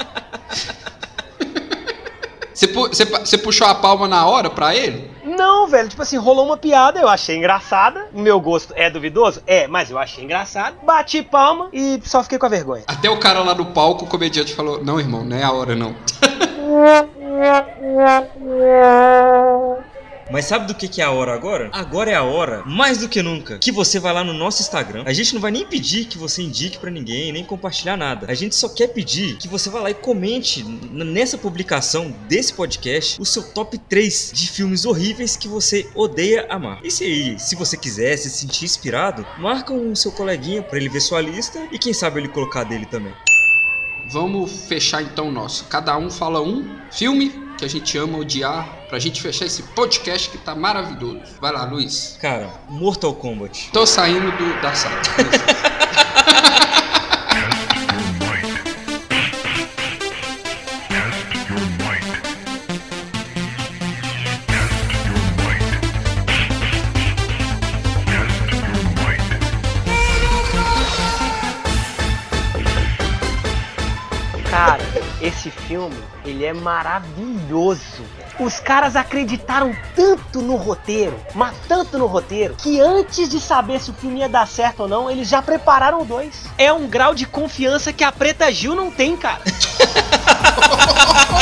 Você, 2.62 2.68
pu- 2.68 2.86
você 2.88 3.04
pa- 3.04 3.18
você 3.18 3.36
puxou 3.36 3.66
a 3.66 3.74
palma 3.74 4.06
na 4.06 4.24
hora 4.24 4.48
pra 4.48 4.72
ele? 4.72 5.10
Não, 5.24 5.66
velho, 5.66 5.88
tipo 5.88 6.00
assim, 6.00 6.16
rolou 6.16 6.46
uma 6.46 6.56
piada, 6.56 7.00
eu 7.00 7.08
achei 7.08 7.36
engraçada. 7.36 8.06
O 8.14 8.20
meu 8.20 8.38
gosto 8.40 8.72
é 8.76 8.88
duvidoso? 8.88 9.42
É, 9.48 9.66
mas 9.66 9.90
eu 9.90 9.98
achei 9.98 10.22
engraçado. 10.22 10.76
Bati 10.84 11.22
palma 11.24 11.68
e 11.72 12.00
só 12.04 12.22
fiquei 12.22 12.38
com 12.38 12.46
a 12.46 12.48
vergonha. 12.48 12.84
Até 12.86 13.10
o 13.10 13.18
cara 13.18 13.42
lá 13.42 13.52
no 13.52 13.66
palco, 13.66 14.04
o 14.04 14.08
comediante 14.08 14.54
falou: 14.54 14.80
Não, 14.84 15.00
irmão, 15.00 15.24
não 15.24 15.36
é 15.36 15.42
a 15.42 15.50
hora 15.50 15.74
não. 15.74 15.92
Mas 20.30 20.46
sabe 20.46 20.66
do 20.66 20.74
que 20.74 21.00
é 21.00 21.04
a 21.04 21.10
hora 21.10 21.34
agora? 21.34 21.70
Agora 21.72 22.10
é 22.10 22.14
a 22.14 22.22
hora, 22.22 22.62
mais 22.64 22.98
do 22.98 23.08
que 23.08 23.22
nunca, 23.22 23.58
que 23.58 23.72
você 23.72 23.98
vai 23.98 24.12
lá 24.12 24.24
no 24.24 24.32
nosso 24.32 24.62
Instagram. 24.62 25.02
A 25.06 25.12
gente 25.12 25.34
não 25.34 25.40
vai 25.40 25.50
nem 25.50 25.66
pedir 25.66 26.06
que 26.06 26.18
você 26.18 26.42
indique 26.42 26.78
pra 26.78 26.90
ninguém, 26.90 27.32
nem 27.32 27.44
compartilhar 27.44 27.96
nada. 27.96 28.26
A 28.30 28.34
gente 28.34 28.54
só 28.54 28.68
quer 28.68 28.88
pedir 28.88 29.36
que 29.36 29.48
você 29.48 29.68
vá 29.68 29.80
lá 29.80 29.90
e 29.90 29.94
comente 29.94 30.64
nessa 30.64 31.36
publicação 31.36 32.14
desse 32.28 32.52
podcast 32.52 33.20
o 33.20 33.24
seu 33.24 33.42
top 33.42 33.78
3 33.78 34.32
de 34.34 34.48
filmes 34.48 34.84
horríveis 34.84 35.36
que 35.36 35.48
você 35.48 35.88
odeia 35.94 36.46
amar. 36.48 36.80
E 36.82 36.90
se 36.90 37.36
se 37.38 37.56
você 37.56 37.76
quiser 37.76 38.16
se 38.16 38.30
sentir 38.30 38.64
inspirado, 38.64 39.26
marca 39.38 39.72
um 39.72 39.94
seu 39.94 40.12
coleguinha 40.12 40.62
pra 40.62 40.78
ele 40.78 40.88
ver 40.88 41.00
sua 41.00 41.20
lista 41.20 41.66
e 41.70 41.78
quem 41.78 41.92
sabe 41.92 42.20
ele 42.20 42.28
colocar 42.28 42.64
dele 42.64 42.86
também. 42.86 43.12
Vamos 44.10 44.66
fechar 44.66 45.02
então 45.02 45.28
o 45.28 45.32
nosso. 45.32 45.64
Cada 45.66 45.96
um 45.96 46.10
fala 46.10 46.42
um 46.42 46.78
filme 46.90 47.41
que 47.62 47.66
a 47.66 47.68
gente 47.68 47.96
ama 47.96 48.18
odiar 48.18 48.68
pra 48.88 48.98
gente 48.98 49.22
fechar 49.22 49.46
esse 49.46 49.62
podcast 49.62 50.28
que 50.30 50.38
tá 50.38 50.52
maravilhoso. 50.52 51.20
Vai 51.40 51.52
lá, 51.52 51.64
Luiz. 51.64 52.18
Cara, 52.20 52.52
Mortal 52.68 53.14
Kombat. 53.14 53.70
Tô 53.72 53.86
saindo 53.86 54.32
do, 54.32 54.60
da 54.60 54.74
sala. 54.74 55.00
filme, 75.88 76.04
ele 76.24 76.44
é 76.44 76.52
maravilhoso. 76.52 78.02
Os 78.38 78.60
caras 78.60 78.96
acreditaram 78.96 79.74
tanto 79.94 80.40
no 80.40 80.56
roteiro, 80.56 81.18
mas 81.34 81.54
tanto 81.68 81.98
no 81.98 82.06
roteiro, 82.06 82.54
que 82.56 82.80
antes 82.80 83.28
de 83.28 83.40
saber 83.40 83.80
se 83.80 83.90
o 83.90 83.94
filme 83.94 84.20
ia 84.20 84.28
dar 84.28 84.46
certo 84.46 84.80
ou 84.80 84.88
não, 84.88 85.10
eles 85.10 85.28
já 85.28 85.42
prepararam 85.42 86.04
dois. 86.04 86.44
É 86.56 86.72
um 86.72 86.86
grau 86.86 87.14
de 87.14 87.26
confiança 87.26 87.92
que 87.92 88.04
a 88.04 88.12
Preta 88.12 88.50
Gil 88.50 88.74
não 88.74 88.90
tem, 88.90 89.16
cara. 89.16 89.42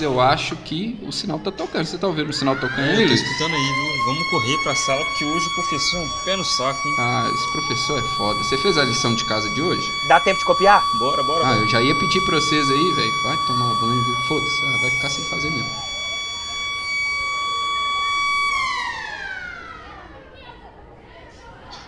Eu 0.00 0.18
acho 0.20 0.56
que 0.56 0.98
o 1.02 1.12
sinal 1.12 1.38
tá 1.38 1.50
tocando. 1.50 1.84
Você 1.84 1.98
tá 1.98 2.06
ouvindo 2.06 2.30
o 2.30 2.32
sinal 2.32 2.54
tocando 2.56 2.80
É, 2.80 2.96
aí, 2.96 3.06
tô 3.06 3.12
escutando 3.12 3.52
aí, 3.54 3.62
viu? 3.62 4.04
Vamos 4.06 4.30
correr 4.30 4.56
pra 4.62 4.74
sala, 4.74 5.04
porque 5.04 5.24
hoje 5.26 5.46
o 5.46 5.54
professor 5.54 5.98
é 6.00 6.04
um 6.04 6.08
pé 6.24 6.36
no 6.36 6.44
saco, 6.44 6.88
hein? 6.88 6.94
Ah, 6.98 7.30
esse 7.34 7.52
professor 7.52 7.98
é 7.98 8.02
foda. 8.16 8.38
Você 8.42 8.56
fez 8.58 8.78
a 8.78 8.84
lição 8.84 9.14
de 9.14 9.24
casa 9.26 9.48
de 9.50 9.60
hoje? 9.60 9.86
Dá 10.08 10.18
tempo 10.20 10.38
de 10.38 10.44
copiar? 10.46 10.82
Bora, 10.98 11.22
bora, 11.22 11.44
Ah, 11.44 11.48
bora. 11.52 11.60
eu 11.60 11.68
já 11.68 11.82
ia 11.82 11.94
pedir 11.94 12.20
pra 12.24 12.36
vocês 12.40 12.70
aí, 12.70 12.92
velho. 12.94 13.22
Vai 13.24 13.36
tomar 13.46 13.74
banho, 13.80 14.02
viu? 14.04 14.14
Foda-se, 14.28 14.62
ah, 14.66 14.78
vai 14.80 14.90
ficar 14.90 15.10
sem 15.10 15.24
fazer 15.28 15.50
mesmo. 15.50 15.70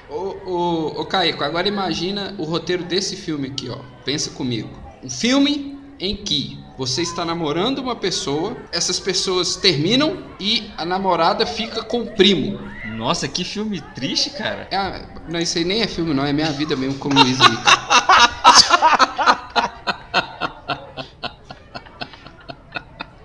Ô, 0.08 0.36
ô, 0.44 1.00
ô, 1.00 1.04
Caico, 1.06 1.42
agora 1.42 1.66
imagina 1.66 2.34
o 2.38 2.44
roteiro 2.44 2.84
desse 2.84 3.16
filme 3.16 3.48
aqui, 3.48 3.68
ó. 3.70 3.78
Pensa 4.04 4.30
comigo. 4.30 4.68
um 5.02 5.08
filme 5.10 5.78
em 5.98 6.16
que 6.16 6.58
você 6.76 7.02
está 7.02 7.24
namorando 7.24 7.78
uma 7.78 7.94
pessoa, 7.94 8.56
essas 8.72 8.98
pessoas 8.98 9.56
terminam 9.56 10.18
e 10.40 10.70
a 10.76 10.84
namorada 10.84 11.46
fica 11.46 11.82
com 11.82 12.00
o 12.00 12.12
primo. 12.12 12.58
Nossa, 12.96 13.28
que 13.28 13.44
filme 13.44 13.80
triste, 13.94 14.30
cara. 14.30 14.68
É, 14.70 15.06
não, 15.28 15.40
isso 15.40 15.58
aí 15.58 15.64
nem 15.64 15.82
é 15.82 15.86
filme, 15.86 16.14
não, 16.14 16.24
é 16.24 16.32
minha 16.32 16.50
vida 16.50 16.76
mesmo 16.76 16.98
com 16.98 17.08
o 17.08 17.14
Luiz 17.14 17.38
aí. 17.40 17.58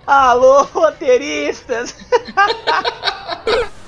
Alô, 0.06 0.62
roteiristas! 0.64 1.94